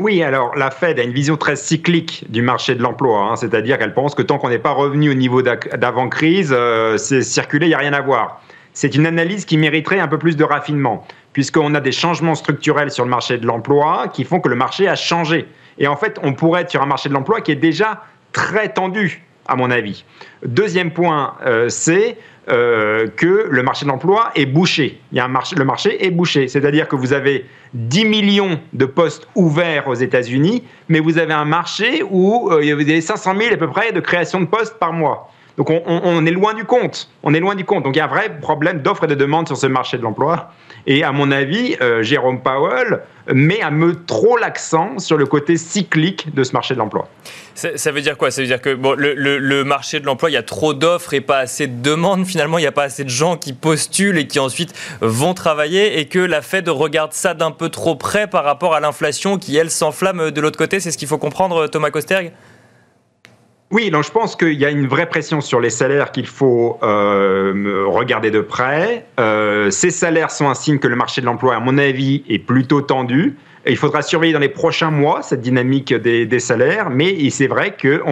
oui, 0.00 0.22
alors 0.22 0.56
la 0.56 0.70
Fed 0.70 0.98
a 0.98 1.02
une 1.02 1.12
vision 1.12 1.36
très 1.36 1.56
cyclique 1.56 2.24
du 2.30 2.40
marché 2.40 2.74
de 2.74 2.80
l'emploi, 2.82 3.20
hein. 3.20 3.36
c'est-à-dire 3.36 3.76
qu'elle 3.76 3.92
pense 3.92 4.14
que 4.14 4.22
tant 4.22 4.38
qu'on 4.38 4.48
n'est 4.48 4.58
pas 4.58 4.70
revenu 4.70 5.10
au 5.10 5.14
niveau 5.14 5.42
d'avant-crise, 5.42 6.54
euh, 6.56 6.96
c'est 6.96 7.20
circuler, 7.20 7.66
il 7.66 7.68
n'y 7.68 7.74
a 7.74 7.78
rien 7.78 7.92
à 7.92 8.00
voir. 8.00 8.40
C'est 8.72 8.94
une 8.94 9.04
analyse 9.04 9.44
qui 9.44 9.58
mériterait 9.58 10.00
un 10.00 10.08
peu 10.08 10.16
plus 10.16 10.38
de 10.38 10.44
raffinement, 10.44 11.06
puisqu'on 11.34 11.74
a 11.74 11.80
des 11.80 11.92
changements 11.92 12.34
structurels 12.34 12.90
sur 12.90 13.04
le 13.04 13.10
marché 13.10 13.36
de 13.36 13.46
l'emploi 13.46 14.08
qui 14.08 14.24
font 14.24 14.40
que 14.40 14.48
le 14.48 14.56
marché 14.56 14.88
a 14.88 14.96
changé. 14.96 15.46
Et 15.76 15.86
en 15.86 15.96
fait, 15.96 16.18
on 16.22 16.32
pourrait 16.32 16.62
être 16.62 16.70
sur 16.70 16.80
un 16.80 16.86
marché 16.86 17.10
de 17.10 17.14
l'emploi 17.14 17.42
qui 17.42 17.52
est 17.52 17.56
déjà 17.56 18.02
très 18.32 18.70
tendu, 18.70 19.22
à 19.50 19.56
mon 19.56 19.70
avis. 19.70 20.04
Deuxième 20.46 20.92
point, 20.92 21.34
euh, 21.44 21.68
c'est 21.68 22.16
euh, 22.48 23.08
que 23.08 23.48
le 23.50 23.62
marché 23.62 23.84
de 23.84 23.90
l'emploi 23.90 24.30
est 24.36 24.46
bouché. 24.46 25.00
Il 25.12 25.18
y 25.18 25.20
a 25.20 25.24
un 25.24 25.28
marché, 25.28 25.56
le 25.56 25.64
marché 25.64 26.06
est 26.06 26.10
bouché. 26.10 26.48
C'est-à-dire 26.48 26.88
que 26.88 26.96
vous 26.96 27.12
avez 27.12 27.44
10 27.74 28.04
millions 28.06 28.60
de 28.72 28.86
postes 28.86 29.28
ouverts 29.34 29.88
aux 29.88 29.94
États-Unis, 29.94 30.64
mais 30.88 31.00
vous 31.00 31.18
avez 31.18 31.34
un 31.34 31.44
marché 31.44 32.02
où 32.08 32.48
euh, 32.50 32.64
y 32.64 32.70
avait 32.70 33.00
500 33.00 33.34
000 33.36 33.54
à 33.54 33.56
peu 33.56 33.68
près 33.68 33.92
de 33.92 34.00
création 34.00 34.40
de 34.40 34.46
postes 34.46 34.78
par 34.78 34.92
mois. 34.92 35.30
Donc 35.60 35.68
on, 35.84 36.24
est 36.24 36.30
loin 36.30 36.54
du 36.54 36.64
compte. 36.64 37.10
On 37.22 37.34
est 37.34 37.38
loin 37.38 37.54
du 37.54 37.66
compte. 37.66 37.84
Donc 37.84 37.94
il 37.94 37.98
y 37.98 38.00
a 38.00 38.06
un 38.06 38.08
vrai 38.08 38.38
problème 38.40 38.80
d'offre 38.80 39.04
et 39.04 39.06
de 39.06 39.14
demande 39.14 39.46
sur 39.46 39.58
ce 39.58 39.66
marché 39.66 39.98
de 39.98 40.02
l'emploi. 40.02 40.54
Et 40.86 41.04
à 41.04 41.12
mon 41.12 41.30
avis, 41.30 41.76
euh, 41.82 42.02
Jérôme 42.02 42.40
Powell 42.40 43.00
met 43.30 43.60
un 43.60 43.78
peu 43.78 43.94
trop 44.06 44.38
l'accent 44.38 44.98
sur 44.98 45.18
le 45.18 45.26
côté 45.26 45.58
cyclique 45.58 46.34
de 46.34 46.44
ce 46.44 46.54
marché 46.54 46.72
de 46.72 46.78
l'emploi. 46.78 47.08
Ça, 47.54 47.92
veut 47.92 48.00
dire 48.00 48.16
quoi? 48.16 48.30
Ça 48.30 48.40
veut 48.40 48.46
dire 48.46 48.62
que 48.62 48.72
bon, 48.72 48.94
le, 48.96 49.62
marché 49.64 50.00
de 50.00 50.06
l'emploi, 50.06 50.30
il 50.30 50.32
y 50.32 50.38
a 50.38 50.42
trop 50.42 50.72
d'offres 50.72 51.12
et 51.12 51.20
pas 51.20 51.36
assez 51.36 51.66
de 51.66 51.82
demandes. 51.82 52.24
Finalement, 52.24 52.56
il 52.56 52.62
n'y 52.62 52.66
a 52.66 52.72
pas 52.72 52.84
assez 52.84 53.04
de 53.04 53.10
gens 53.10 53.36
qui 53.36 53.52
postulent 53.52 54.16
et 54.16 54.26
qui 54.26 54.38
ensuite 54.38 54.72
vont 55.02 55.34
travailler 55.34 56.00
et 56.00 56.06
que 56.06 56.20
la 56.20 56.40
Fed 56.40 56.70
regarde 56.70 57.12
ça 57.12 57.34
d'un 57.34 57.50
peu 57.50 57.68
trop 57.68 57.96
près 57.96 58.26
par 58.26 58.44
rapport 58.44 58.74
à 58.74 58.80
l'inflation 58.80 59.36
qui, 59.36 59.58
elle, 59.58 59.70
s'enflamme 59.70 60.30
de 60.30 60.40
l'autre 60.40 60.56
côté. 60.56 60.80
C'est 60.80 60.90
ce 60.90 60.96
qu'il 60.96 61.08
faut 61.08 61.18
comprendre, 61.18 61.66
Thomas 61.66 61.90
Kosterg? 61.90 62.32
Oui, 63.72 63.90
donc 63.90 64.02
je 64.02 64.10
pense 64.10 64.34
qu'il 64.34 64.54
y 64.54 64.64
a 64.64 64.70
une 64.70 64.88
vraie 64.88 65.06
pression 65.06 65.40
sur 65.40 65.60
les 65.60 65.70
salaires 65.70 66.10
qu'il 66.10 66.26
faut 66.26 66.80
euh, 66.82 67.84
regarder 67.86 68.32
de 68.32 68.40
près. 68.40 69.06
Euh, 69.20 69.70
ces 69.70 69.90
salaires 69.90 70.32
sont 70.32 70.48
un 70.48 70.54
signe 70.54 70.78
que 70.78 70.88
le 70.88 70.96
marché 70.96 71.20
de 71.20 71.26
l'emploi, 71.26 71.54
à 71.54 71.60
mon 71.60 71.78
avis, 71.78 72.24
est 72.28 72.40
plutôt 72.40 72.80
tendu. 72.80 73.36
Il 73.64 73.76
faudra 73.76 74.02
surveiller 74.02 74.32
dans 74.32 74.40
les 74.40 74.48
prochains 74.48 74.90
mois 74.90 75.22
cette 75.22 75.42
dynamique 75.42 75.94
des, 75.94 76.40
salaires, 76.40 76.90
mais 76.90 77.30
c'est 77.30 77.46
vrai 77.46 77.76
que 77.76 78.02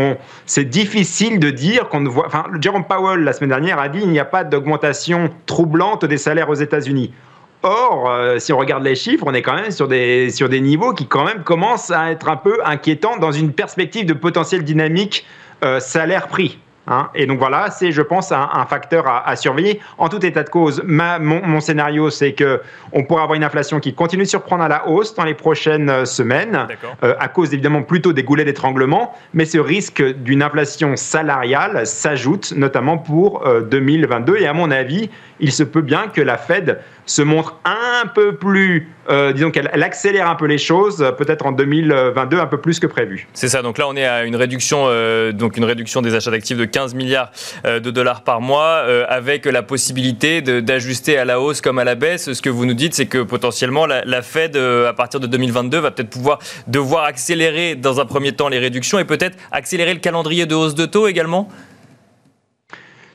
c'est 0.47 0.68
difficile 0.68 1.40
de 1.40 1.51
dire 1.51 1.88
qu'on 1.88 2.03
ne 2.03 2.09
voit. 2.09 2.27
Enfin, 2.27 2.44
Jerome 2.61 2.85
Powell 2.85 3.21
la 3.21 3.33
semaine 3.33 3.49
dernière 3.49 3.81
a 3.81 3.88
dit 3.88 4.01
qu'il 4.01 4.11
n'y 4.11 4.21
a 4.21 4.27
pas 4.27 4.44
d'augmentation 4.44 5.31
troublante 5.47 6.05
des 6.05 6.18
salaires 6.18 6.51
aux 6.51 6.55
États-Unis. 6.55 7.12
Or, 7.62 8.09
euh, 8.09 8.38
si 8.38 8.53
on 8.53 8.59
regarde 8.59 8.85
les 8.85 8.94
chiffres, 8.94 9.25
on 9.27 9.35
est 9.35 9.42
quand 9.42 9.55
même 9.55 9.73
sur 9.73 9.88
des, 9.88 10.31
sur 10.31 10.49
des 10.49 10.61
niveaux 10.61 10.92
qui 10.92 11.07
quand 11.07 11.25
même 11.25 11.42
commencent 11.42 11.90
à 11.90 12.12
être 12.12 12.29
un 12.29 12.37
peu 12.37 12.59
inquiétants 12.64 13.16
dans 13.16 13.33
une 13.33 13.53
perspective 13.53 14.07
de 14.07 14.12
potentielle 14.12 14.62
dynamique 14.62 15.27
salaire-prix. 15.81 16.59
Hein. 16.88 17.11
Et 17.14 17.27
donc 17.27 17.38
voilà, 17.38 17.71
c'est, 17.71 17.92
je 17.92 18.03
pense, 18.03 18.33
un, 18.33 18.66
facteur 18.66 19.07
à, 19.07 19.37
surveiller. 19.37 19.81
En 19.99 20.09
tout 20.09 20.25
état 20.25 20.42
de 20.42 20.49
cause, 20.49 20.83
mon, 20.87 21.61
scénario, 21.61 22.11
c'est 22.11 22.33
que 22.33 22.61
on 22.92 23.05
pourrait 23.05 23.23
avoir 23.23 23.37
une 23.37 23.44
inflation 23.44 23.79
qui 23.79 23.94
continue 23.94 24.25
de 24.25 24.29
surprendre 24.29 24.64
à 24.64 24.68
la 24.68 24.88
hausse 24.88 25.14
dans 25.14 25.25
les 25.25 25.35
prochaines 25.35 25.90
euh, 25.90 26.05
semaines, 26.05 26.66
euh, 27.03 27.14
à 27.18 27.29
cause 27.29 27.53
évidemment 27.53 27.83
plutôt 27.83 28.12
des 28.12 28.23
goulets 28.23 28.44
d'étranglement, 28.44 29.14
mais 29.35 29.44
ce 29.44 29.59
risque 29.59 30.03
d'une 30.03 30.42
inflation 30.42 30.97
salariale 30.97 31.87
s'ajoute, 31.87 32.53
notamment 32.57 32.97
pour 32.99 33.47
2022. 33.71 34.38
Et 34.38 34.47
à 34.47 34.55
mon 34.55 34.71
avis, 34.71 35.11
il 35.40 35.53
se 35.53 35.62
peut 35.62 35.83
bien 35.83 36.09
que 36.09 36.21
la 36.21 36.38
Fed 36.38 36.81
se 37.09 37.23
montre 37.23 37.57
un 37.64 38.07
peu 38.07 38.37
plus, 38.37 38.88
euh, 39.09 39.33
disons 39.33 39.51
qu'elle 39.51 39.83
accélère 39.83 40.29
un 40.29 40.35
peu 40.35 40.44
les 40.44 40.59
choses, 40.59 41.12
peut-être 41.16 41.47
en 41.47 41.53
2022 41.53 42.38
un 42.38 42.47
peu 42.47 42.61
plus 42.61 42.79
que 42.79 42.87
prévu. 42.87 43.27
C'est 43.33 43.49
ça. 43.49 43.62
Donc 43.62 43.79
là, 43.79 43.88
on 43.88 43.97
est 43.97 44.05
à 44.05 44.25
une 44.25 44.37
réduction, 44.37 44.85
euh, 44.87 45.33
donc 45.33 45.57
une 45.57 45.64
réduction 45.64 46.03
des 46.03 46.14
achats 46.14 46.31
d'actifs 46.31 46.59
de 46.59 46.66
15 46.66 46.94
milliards 46.94 47.31
euh, 47.64 47.81
de 47.81 47.90
dollars 47.90 48.23
par 48.23 48.40
mois, 48.40 48.85
avec 49.09 49.47
la 49.47 49.62
possibilité 49.62 50.42
d'ajuster 50.42 51.16
à 51.16 51.25
la 51.25 51.40
hausse 51.40 51.61
comme 51.61 51.79
à 51.79 51.85
la 51.85 51.94
baisse. 51.94 52.33
Ce 52.33 52.42
que 52.42 52.51
vous 52.51 52.66
nous 52.66 52.75
dites, 52.75 52.94
c'est 52.94 53.07
que 53.07 53.23
potentiellement 53.23 53.87
la, 53.87 54.05
la 54.05 54.23
Fed, 54.23 54.57
à 54.57 54.92
partir 54.92 55.21
de 55.21 55.27
2022, 55.27 55.79
va 55.79 55.90
peut-être 55.90 56.11
pouvoir 56.11 56.38
devoir 56.66 57.05
accélérer 57.05 57.75
dans 57.75 58.01
un 58.01 58.05
premier 58.05 58.33
temps 58.33 58.49
les 58.49 58.59
réductions 58.59 58.99
et 58.99 59.05
peut-être 59.05 59.37
accélérer 59.51 59.94
le 59.94 60.01
calendrier 60.01 60.47
de 60.47 60.55
hausse 60.55 60.75
de 60.75 60.85
taux 60.85 61.09
également? 61.09 61.49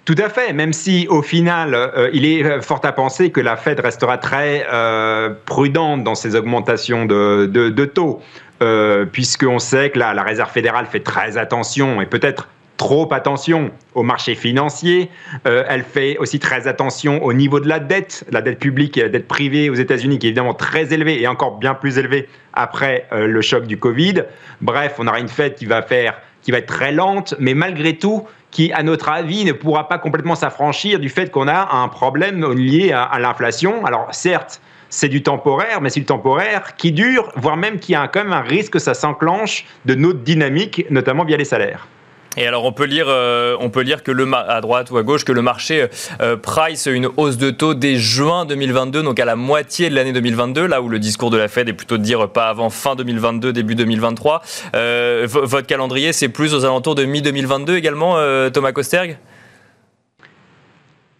Tout 0.05 0.15
à 0.17 0.27
fait, 0.27 0.51
même 0.51 0.73
si 0.73 1.07
au 1.09 1.21
final, 1.21 1.73
euh, 1.73 2.09
il 2.11 2.25
est 2.25 2.43
euh, 2.43 2.61
fort 2.61 2.81
à 2.83 2.91
penser 2.91 3.31
que 3.31 3.39
la 3.39 3.55
Fed 3.55 3.79
restera 3.79 4.17
très 4.17 4.65
euh, 4.71 5.29
prudente 5.45 6.03
dans 6.03 6.15
ses 6.15 6.35
augmentations 6.35 7.05
de, 7.05 7.85
taux, 7.85 8.21
puisqu'on 9.11 9.59
sait 9.59 9.89
que 9.89 9.99
la 9.99 10.23
Réserve 10.23 10.51
fédérale 10.51 10.87
fait 10.87 11.01
très 11.01 11.37
attention 11.37 12.01
et 12.01 12.05
peut-être 12.05 12.47
trop 12.83 13.07
attention 13.13 13.71
au 13.93 14.03
marché 14.03 14.35
financier. 14.35 15.09
Euh, 15.47 15.63
elle 15.69 15.85
fait 15.85 16.17
aussi 16.17 16.37
très 16.37 16.67
attention 16.67 17.23
au 17.23 17.31
niveau 17.31 17.61
de 17.61 17.69
la 17.69 17.79
dette, 17.79 18.25
la 18.29 18.41
dette 18.41 18.59
publique 18.59 18.97
et 18.97 19.03
la 19.03 19.07
dette 19.07 19.25
privée 19.25 19.69
aux 19.69 19.75
États-Unis, 19.75 20.19
qui 20.19 20.27
est 20.27 20.31
évidemment 20.31 20.53
très 20.53 20.93
élevée 20.93 21.21
et 21.21 21.27
encore 21.27 21.59
bien 21.59 21.75
plus 21.75 21.97
élevée 21.97 22.27
après 22.51 23.07
euh, 23.13 23.25
le 23.25 23.41
choc 23.41 23.67
du 23.67 23.77
Covid. 23.77 24.23
Bref, 24.59 24.95
on 24.99 25.07
aura 25.07 25.21
une 25.21 25.29
fête 25.29 25.55
qui 25.55 25.65
va 25.65 25.81
faire, 25.81 26.19
qui 26.41 26.51
va 26.51 26.57
être 26.57 26.65
très 26.65 26.91
lente, 26.91 27.35
mais 27.39 27.53
malgré 27.53 27.95
tout, 27.95 28.27
qui, 28.51 28.73
à 28.73 28.83
notre 28.83 29.07
avis, 29.07 29.45
ne 29.45 29.53
pourra 29.53 29.87
pas 29.87 29.97
complètement 29.97 30.35
s'affranchir 30.35 30.99
du 30.99 31.07
fait 31.07 31.31
qu'on 31.31 31.47
a 31.47 31.73
un 31.73 31.87
problème 31.87 32.51
lié 32.51 32.91
à, 32.91 33.03
à 33.03 33.17
l'inflation. 33.17 33.85
Alors, 33.85 34.09
certes, 34.11 34.59
c'est 34.89 35.07
du 35.07 35.23
temporaire, 35.23 35.79
mais 35.79 35.89
c'est 35.89 36.01
du 36.01 36.05
temporaire 36.05 36.75
qui 36.75 36.91
dure, 36.91 37.31
voire 37.37 37.55
même 37.55 37.79
qui 37.79 37.95
a 37.95 38.09
quand 38.09 38.25
même 38.25 38.33
un 38.33 38.41
risque 38.41 38.73
que 38.73 38.79
ça 38.79 38.93
s'enclenche 38.93 39.65
de 39.85 39.95
notre 39.95 40.19
dynamique, 40.19 40.85
notamment 40.89 41.23
via 41.23 41.37
les 41.37 41.45
salaires. 41.45 41.87
Et 42.35 42.47
alors 42.47 42.65
on 42.65 42.71
peut 42.71 42.85
lire, 42.85 43.05
euh, 43.09 43.55
on 43.59 43.69
peut 43.69 43.83
que 44.03 44.11
le 44.11 44.27
à 44.33 44.61
droite 44.61 44.89
ou 44.89 44.97
à 44.97 45.03
gauche 45.03 45.23
que 45.23 45.31
le 45.31 45.43
marché 45.43 45.87
euh, 46.21 46.35
price 46.35 46.87
une 46.87 47.09
hausse 47.17 47.37
de 47.37 47.51
taux 47.51 47.75
dès 47.75 47.97
juin 47.97 48.45
2022, 48.45 49.03
donc 49.03 49.19
à 49.19 49.25
la 49.25 49.35
moitié 49.35 49.89
de 49.89 49.95
l'année 49.95 50.13
2022, 50.13 50.65
là 50.65 50.81
où 50.81 50.89
le 50.89 50.97
discours 50.97 51.29
de 51.29 51.37
la 51.37 51.47
Fed 51.47 51.69
est 51.69 51.73
plutôt 51.73 51.97
de 51.97 52.03
dire 52.03 52.29
pas 52.29 52.47
avant 52.47 52.71
fin 52.71 52.95
2022, 52.95 53.53
début 53.53 53.75
2023. 53.75 54.41
Euh, 54.75 55.27
votre 55.27 55.67
calendrier, 55.67 56.11
c'est 56.11 56.29
plus 56.29 56.55
aux 56.55 56.65
alentours 56.65 56.95
de 56.95 57.05
mi 57.05 57.21
2022 57.21 57.75
également, 57.75 58.17
Thomas 58.51 58.71
Kosterg 58.71 59.17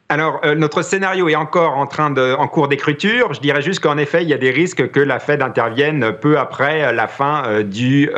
alors, 0.10 0.41
notre 0.58 0.84
scénario 0.84 1.28
est 1.28 1.36
encore 1.36 1.76
en, 1.76 1.88
train 1.88 2.12
de, 2.12 2.36
en 2.38 2.47
cours 2.47 2.67
d'écriture. 2.67 3.34
Je 3.34 3.39
dirais 3.39 3.63
juste 3.63 3.80
qu'en 3.80 3.97
effet, 3.97 4.21
il 4.21 4.30
y 4.30 4.34
a 4.34 4.38
des 4.38 4.52
risques 4.52 4.91
que 4.91 4.99
la 4.99 5.17
Fed 5.17 5.41
intervienne 5.41 6.13
peu 6.21 6.38
après 6.38 6.93
la 6.93 7.08
fin 7.08 7.63
du, 7.63 8.12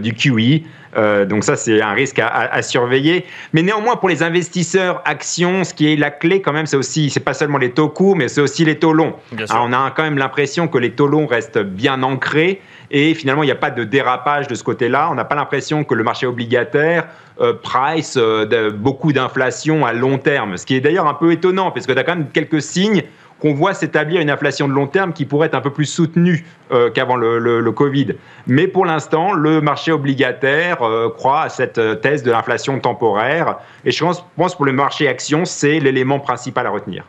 du 0.00 0.12
QE. 0.12 0.66
Euh, 0.96 1.24
donc 1.24 1.44
ça, 1.44 1.56
c'est 1.56 1.80
un 1.80 1.92
risque 1.92 2.18
à, 2.18 2.62
surveiller. 2.62 3.24
Mais 3.52 3.62
néanmoins, 3.62 3.96
pour 3.96 4.08
les 4.08 4.22
investisseurs 4.22 5.02
actions, 5.04 5.64
ce 5.64 5.74
qui 5.74 5.92
est 5.92 5.96
la 5.96 6.10
clé 6.10 6.40
quand 6.40 6.52
même, 6.52 6.66
c'est 6.66 6.76
aussi, 6.76 7.10
c'est 7.10 7.20
pas 7.20 7.34
seulement 7.34 7.58
les 7.58 7.72
taux 7.72 7.88
courts, 7.88 8.16
mais 8.16 8.28
c'est 8.28 8.40
aussi 8.40 8.64
les 8.64 8.78
taux 8.78 8.92
longs. 8.92 9.14
on 9.50 9.72
a 9.72 9.92
quand 9.94 10.02
même 10.02 10.18
l'impression 10.18 10.68
que 10.68 10.78
les 10.78 10.92
taux 10.92 11.06
longs 11.06 11.26
restent 11.26 11.58
bien 11.58 12.02
ancrés 12.02 12.60
et 12.90 13.14
finalement, 13.14 13.42
il 13.42 13.46
n'y 13.46 13.52
a 13.52 13.56
pas 13.56 13.70
de 13.70 13.84
dérapage 13.84 14.48
de 14.48 14.54
ce 14.54 14.64
côté-là. 14.64 15.08
On 15.10 15.14
n'a 15.14 15.24
pas 15.24 15.34
l'impression 15.34 15.84
que 15.84 15.94
le 15.94 16.02
marché 16.04 16.26
obligataire 16.26 17.06
euh, 17.40 17.52
price 17.52 18.14
euh, 18.16 18.70
beaucoup 18.70 19.12
d'inflation 19.12 19.84
à 19.84 19.92
long 19.92 20.18
terme, 20.18 20.56
ce 20.56 20.66
qui 20.66 20.74
est 20.74 20.80
d'ailleurs 20.80 21.06
un 21.06 21.14
peu 21.14 21.32
étonnant, 21.32 21.70
parce 21.70 21.86
que 21.86 21.92
tu 21.92 21.98
as 21.98 22.04
quand 22.04 22.16
même 22.16 22.30
quelques 22.30 22.62
signes 22.62 23.02
qu'on 23.40 23.54
voit 23.54 23.74
s'établir 23.74 24.20
une 24.20 24.30
inflation 24.30 24.68
de 24.68 24.72
long 24.72 24.86
terme 24.86 25.12
qui 25.12 25.24
pourrait 25.24 25.46
être 25.46 25.54
un 25.54 25.60
peu 25.60 25.72
plus 25.72 25.86
soutenue 25.86 26.44
euh, 26.72 26.90
qu'avant 26.90 27.16
le, 27.16 27.72
Covid. 27.72 28.14
Mais 28.46 28.66
pour 28.66 28.84
l'instant, 28.86 29.32
le 29.32 29.60
marché 29.60 29.92
obligataire 29.92 30.82
euh, 30.82 31.10
croit 31.10 31.42
à 31.42 31.48
cette 31.48 31.78
euh, 31.78 31.94
thèse 31.94 32.22
de 32.22 32.30
l'inflation 32.30 32.80
temporaire. 32.80 33.58
Et 33.84 33.90
je 33.90 34.04
pense, 34.04 34.56
pour 34.56 34.64
le 34.64 34.72
marché 34.72 35.06
action, 35.06 35.44
c'est 35.44 35.78
l'élément 35.78 36.18
principal 36.18 36.66
à 36.66 36.70
retenir. 36.70 37.04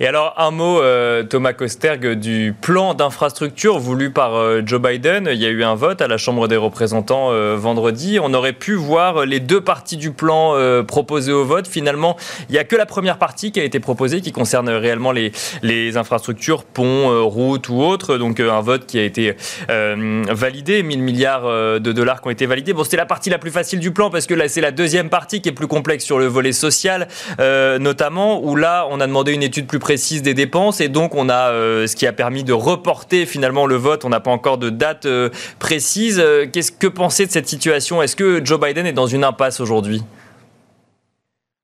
Et 0.00 0.06
alors, 0.06 0.34
un 0.36 0.50
mot, 0.50 0.80
Thomas 1.28 1.52
Kosterg, 1.52 2.14
du 2.14 2.54
plan 2.58 2.94
d'infrastructure 2.94 3.78
voulu 3.78 4.10
par 4.10 4.66
Joe 4.66 4.80
Biden. 4.80 5.28
Il 5.30 5.38
y 5.38 5.46
a 5.46 5.50
eu 5.50 5.62
un 5.62 5.74
vote 5.74 6.00
à 6.00 6.08
la 6.08 6.16
Chambre 6.16 6.48
des 6.48 6.56
représentants 6.56 7.30
vendredi. 7.56 8.18
On 8.22 8.32
aurait 8.32 8.52
pu 8.52 8.74
voir 8.74 9.26
les 9.26 9.40
deux 9.40 9.60
parties 9.60 9.96
du 9.96 10.12
plan 10.12 10.54
proposées 10.86 11.32
au 11.32 11.44
vote. 11.44 11.66
Finalement, 11.66 12.16
il 12.48 12.52
n'y 12.52 12.58
a 12.58 12.64
que 12.64 12.76
la 12.76 12.86
première 12.86 13.18
partie 13.18 13.52
qui 13.52 13.60
a 13.60 13.64
été 13.64 13.80
proposée, 13.80 14.20
qui 14.20 14.32
concerne 14.32 14.68
réellement 14.68 15.12
les, 15.12 15.96
infrastructures, 15.96 16.64
ponts, 16.64 17.28
routes 17.28 17.68
ou 17.68 17.82
autres. 17.82 18.16
Donc, 18.16 18.40
un 18.40 18.60
vote 18.60 18.86
qui 18.86 18.98
a 18.98 19.04
été 19.04 19.34
euh, 19.68 20.24
validé, 20.28 20.82
1000 20.82 21.02
milliards 21.02 21.46
euh, 21.46 21.78
de 21.78 21.92
dollars 21.92 22.20
qui 22.20 22.28
ont 22.28 22.30
été 22.30 22.46
validés. 22.46 22.72
Bon, 22.72 22.84
c'était 22.84 22.96
la 22.96 23.06
partie 23.06 23.30
la 23.30 23.38
plus 23.38 23.50
facile 23.50 23.80
du 23.80 23.92
plan 23.92 24.10
parce 24.10 24.26
que 24.26 24.34
là, 24.34 24.48
c'est 24.48 24.60
la 24.60 24.70
deuxième 24.70 25.08
partie 25.08 25.40
qui 25.40 25.48
est 25.48 25.52
plus 25.52 25.66
complexe 25.66 26.04
sur 26.04 26.18
le 26.18 26.26
volet 26.26 26.52
social, 26.52 27.08
euh, 27.40 27.78
notamment, 27.78 28.42
où 28.42 28.56
là, 28.56 28.86
on 28.90 29.00
a 29.00 29.06
demandé 29.06 29.32
une 29.32 29.42
étude 29.50 29.66
plus 29.66 29.78
précise 29.78 30.22
des 30.22 30.34
dépenses 30.34 30.80
et 30.80 30.88
donc 30.88 31.14
on 31.14 31.28
a 31.28 31.50
ce 31.86 31.94
qui 31.94 32.06
a 32.06 32.12
permis 32.12 32.44
de 32.44 32.52
reporter 32.52 33.26
finalement 33.26 33.66
le 33.66 33.76
vote. 33.76 34.04
On 34.04 34.08
n'a 34.08 34.20
pas 34.20 34.30
encore 34.30 34.58
de 34.58 34.70
date 34.70 35.06
précise. 35.58 36.22
Qu'est-ce 36.52 36.72
que 36.72 36.86
penser 36.86 37.26
de 37.26 37.30
cette 37.30 37.48
situation? 37.48 38.02
Est-ce 38.02 38.16
que 38.16 38.40
Joe 38.44 38.60
Biden 38.60 38.86
est 38.86 38.92
dans 38.92 39.06
une 39.06 39.24
impasse 39.24 39.60
aujourd'hui? 39.60 40.02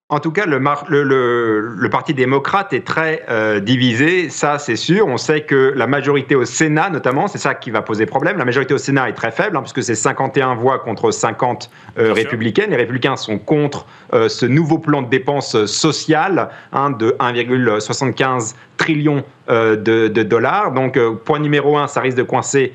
En 0.09 0.21
tout 0.21 0.31
cas, 0.31 0.47
le, 0.47 0.61
le, 0.61 1.91
Parti 1.91 2.15
démocrate 2.15 2.73
est 2.73 2.87
très 2.87 3.25
euh, 3.29 3.59
divisé, 3.59 4.29
ça 4.29 4.57
c'est 4.57 4.77
sûr. 4.77 5.09
On 5.09 5.17
sait 5.17 5.41
que 5.41 5.73
la 5.75 5.89
majorité 5.89 6.37
au 6.37 6.45
Sénat, 6.45 6.91
notamment, 6.91 7.27
c'est 7.27 7.39
ça 7.39 7.57
qui 7.57 7.73
va 7.73 7.83
poser 7.83 8.07
problème. 8.07 8.39
La 8.39 8.45
majorité 8.45 8.73
au 8.73 8.79
Sénat 8.79 9.09
est 9.09 9.15
très 9.15 9.33
faible, 9.33 9.57
hein, 9.57 9.63
puisque 9.63 9.83
c'est 9.83 9.97
51 9.97 10.55
voix 10.55 10.79
contre 10.79 11.11
50 11.11 11.71
euh, 11.99 12.13
républicaines. 12.13 12.71
Les 12.71 12.77
républicains 12.77 13.17
sont 13.17 13.39
contre 13.39 13.85
euh, 14.13 14.29
ce 14.29 14.47
nouveau 14.47 14.79
plan 14.79 15.03
de 15.03 15.09
dépenses 15.09 15.67
sociales 15.67 16.51
hein, 16.73 16.91
de 16.91 17.17
1,75 17.19 18.55
trillion 18.77 19.25
de, 19.49 20.09
dollars. 20.23 20.71
Donc, 20.71 21.01
point 21.25 21.41
numéro 21.41 21.79
un, 21.79 21.89
ça 21.89 22.01
risque 22.01 22.19
de 22.19 22.23
coincer 22.23 22.75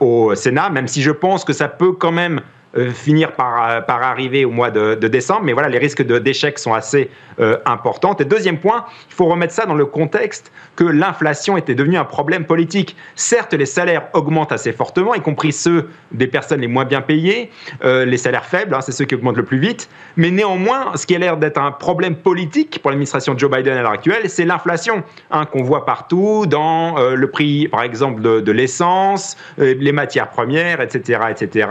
au 0.00 0.34
Sénat, 0.34 0.68
même 0.70 0.86
si 0.86 1.00
je 1.00 1.10
pense 1.10 1.44
que 1.44 1.52
ça 1.52 1.68
peut 1.68 1.92
quand 1.92 2.12
même 2.12 2.40
finir 2.92 3.32
par, 3.32 3.70
euh, 3.70 3.80
par 3.80 4.02
arriver 4.02 4.44
au 4.44 4.50
mois 4.50 4.70
de, 4.70 4.94
décembre. 4.94 5.42
Mais 5.44 5.52
voilà, 5.52 5.68
les 5.68 5.78
risques 5.78 6.02
d'échec 6.02 6.58
sont 6.58 6.74
assez 6.74 7.10
euh, 7.40 7.56
importants. 7.64 8.14
Et 8.16 8.24
deuxième 8.24 8.58
point, 8.58 8.84
il 9.08 9.14
faut 9.14 9.26
remettre 9.26 9.54
ça 9.54 9.64
dans 9.64 9.74
le 9.74 9.86
contexte 9.86 10.52
que 10.76 10.84
l'inflation 10.84 11.56
était 11.56 11.74
devenue 11.74 11.96
un 11.96 12.04
problème 12.04 12.44
politique. 12.44 12.96
Certes, 13.14 13.54
les 13.54 13.66
salaires 13.66 14.08
augmentent 14.12 14.52
assez 14.52 14.72
fortement, 14.72 15.14
y 15.14 15.20
compris 15.20 15.52
ceux 15.52 15.88
des 16.12 16.26
personnes 16.26 16.60
les 16.60 16.68
moins 16.68 16.84
bien 16.84 17.00
payées, 17.00 17.50
les 17.82 18.16
salaires 18.16 18.44
faibles, 18.44 18.74
hein, 18.74 18.80
c'est 18.80 18.92
ceux 18.92 19.04
qui 19.04 19.14
augmentent 19.14 19.36
le 19.36 19.44
plus 19.44 19.58
vite. 19.58 19.88
Mais 20.16 20.30
néanmoins, 20.30 20.96
ce 20.96 21.06
qui 21.06 21.16
a 21.16 21.18
l'air 21.18 21.36
d'être 21.36 21.58
un 21.58 21.72
problème 21.72 22.16
politique 22.16 22.80
pour 22.80 22.90
l'administration 22.90 23.36
Joe 23.36 23.50
Biden 23.50 23.76
à 23.76 23.82
l'heure 23.82 23.92
actuelle, 23.92 24.28
c'est 24.28 24.44
l'inflation 24.44 25.02
hein, 25.30 25.46
qu'on 25.46 25.62
voit 25.62 25.84
partout 25.84 26.46
dans 26.46 26.96
le 26.98 27.30
prix, 27.30 27.66
par 27.68 27.82
exemple, 27.82 28.22
de, 28.22 28.40
de 28.40 28.52
l'essence, 28.52 29.36
les 29.58 29.92
matières 29.92 30.30
premières, 30.30 30.80
etc., 30.80 31.20
etc. 31.30 31.66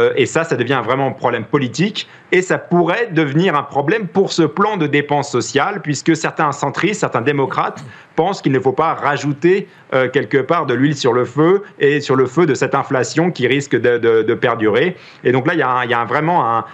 Euh, 0.00 0.12
et 0.16 0.26
ça, 0.26 0.44
ça 0.44 0.56
devient 0.56 0.80
vraiment 0.84 1.06
un 1.06 1.12
problème 1.12 1.44
politique 1.44 2.08
et 2.32 2.42
ça 2.42 2.58
pourrait 2.58 3.08
devenir 3.12 3.54
un 3.54 3.62
problème 3.62 4.06
pour 4.06 4.32
ce 4.32 4.42
plan 4.42 4.76
de 4.76 4.86
dépenses 4.86 5.30
sociales, 5.30 5.80
puisque 5.82 6.16
certains 6.16 6.52
centristes, 6.52 7.00
certains 7.00 7.20
démocrates 7.20 7.82
pensent 8.16 8.42
qu'il 8.42 8.52
ne 8.52 8.60
faut 8.60 8.72
pas 8.72 8.94
rajouter 8.94 9.66
euh, 9.94 10.08
quelque 10.08 10.38
part 10.38 10.66
de 10.66 10.74
l'huile 10.74 10.94
sur 10.94 11.12
le 11.12 11.24
feu 11.24 11.62
et 11.78 12.00
sur 12.00 12.16
le 12.16 12.26
feu 12.26 12.46
de 12.46 12.54
cette 12.54 12.74
inflation 12.74 13.30
qui 13.30 13.46
risque 13.46 13.74
de, 13.80 14.34
perdurer. 14.34 14.96
Et 15.24 15.32
donc 15.32 15.46
là, 15.46 15.54
il 15.54 15.90
y 15.90 15.94
a, 15.94 16.04
vraiment 16.04 16.64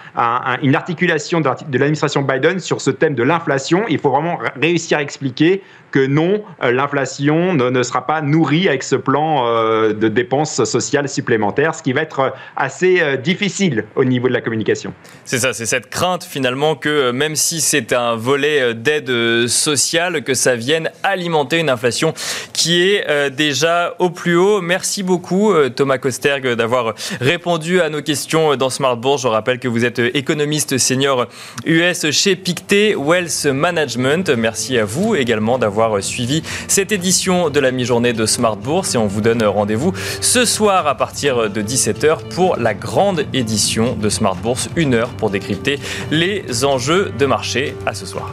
une 0.62 0.74
articulation 0.74 1.40
de 1.40 1.48
l'administration 1.78 2.22
Biden 2.22 2.58
sur 2.58 2.80
ce 2.80 2.90
thème 2.90 3.14
de 3.14 3.22
l'inflation. 3.22 3.84
Il 3.88 3.98
faut 3.98 4.10
vraiment 4.10 4.38
réussir 4.60 4.98
à 4.98 5.02
expliquer 5.02 5.62
que 5.90 6.04
non, 6.04 6.42
euh, 6.62 6.72
l'inflation 6.72 7.54
ne, 7.54 7.82
sera 7.82 8.06
pas 8.06 8.20
nourrie 8.20 8.68
avec 8.68 8.82
ce 8.82 8.96
plan 8.96 9.46
euh, 9.46 9.92
de 9.92 10.08
dépenses 10.08 10.64
sociales 10.64 11.08
supplémentaires, 11.08 11.74
ce 11.74 11.82
qui 11.82 11.92
va 11.92 12.02
être 12.02 12.34
assez 12.56 13.00
difficile 13.18 13.84
au 13.94 14.04
niveau 14.04 14.28
de 14.28 14.32
la 14.32 14.40
communication. 14.40 14.92
C'est 15.24 15.38
ça, 15.38 15.45
c'est 15.52 15.66
cette 15.66 15.90
crainte 15.90 16.24
finalement 16.24 16.74
que 16.74 17.10
même 17.10 17.36
si 17.36 17.60
c'est 17.60 17.92
un 17.92 18.16
volet 18.16 18.74
d'aide 18.74 19.46
sociale, 19.46 20.22
que 20.22 20.34
ça 20.34 20.56
vienne 20.56 20.90
alimenter 21.02 21.58
une 21.58 21.70
inflation 21.70 22.14
qui 22.52 22.82
est 22.82 23.04
euh, 23.08 23.30
déjà 23.30 23.94
au 23.98 24.10
plus 24.10 24.36
haut. 24.36 24.60
Merci 24.60 25.02
beaucoup 25.02 25.52
euh, 25.52 25.68
Thomas 25.68 25.98
Kosterg 25.98 26.54
d'avoir 26.54 26.94
répondu 27.20 27.80
à 27.80 27.88
nos 27.88 28.02
questions 28.02 28.56
dans 28.56 28.70
Smart 28.70 28.96
Bourse. 28.96 29.22
Je 29.22 29.28
rappelle 29.28 29.58
que 29.58 29.68
vous 29.68 29.84
êtes 29.84 29.98
économiste 29.98 30.78
senior 30.78 31.26
US 31.64 32.10
chez 32.10 32.36
Pictet 32.36 32.94
Wealth 32.94 33.46
Management. 33.46 34.30
Merci 34.30 34.78
à 34.78 34.84
vous 34.84 35.14
également 35.14 35.58
d'avoir 35.58 36.02
suivi 36.02 36.42
cette 36.68 36.92
édition 36.92 37.50
de 37.50 37.60
la 37.60 37.70
mi-journée 37.70 38.12
de 38.12 38.26
Smart 38.26 38.56
Bourse 38.56 38.94
et 38.94 38.98
on 38.98 39.06
vous 39.06 39.20
donne 39.20 39.42
rendez-vous 39.44 39.92
ce 40.20 40.44
soir 40.44 40.86
à 40.86 40.96
partir 40.96 41.50
de 41.50 41.62
17h 41.62 42.28
pour 42.34 42.56
la 42.56 42.74
grande 42.74 43.26
édition 43.32 43.94
de 43.94 44.08
Smart 44.08 44.36
Bourse, 44.36 44.68
une 44.76 44.94
heure 44.94 45.10
pour 45.10 45.30
décrypter 45.38 45.78
les 46.10 46.64
enjeux 46.64 47.12
de 47.18 47.26
marché. 47.26 47.74
À 47.84 47.94
ce 47.94 48.06
soir. 48.06 48.30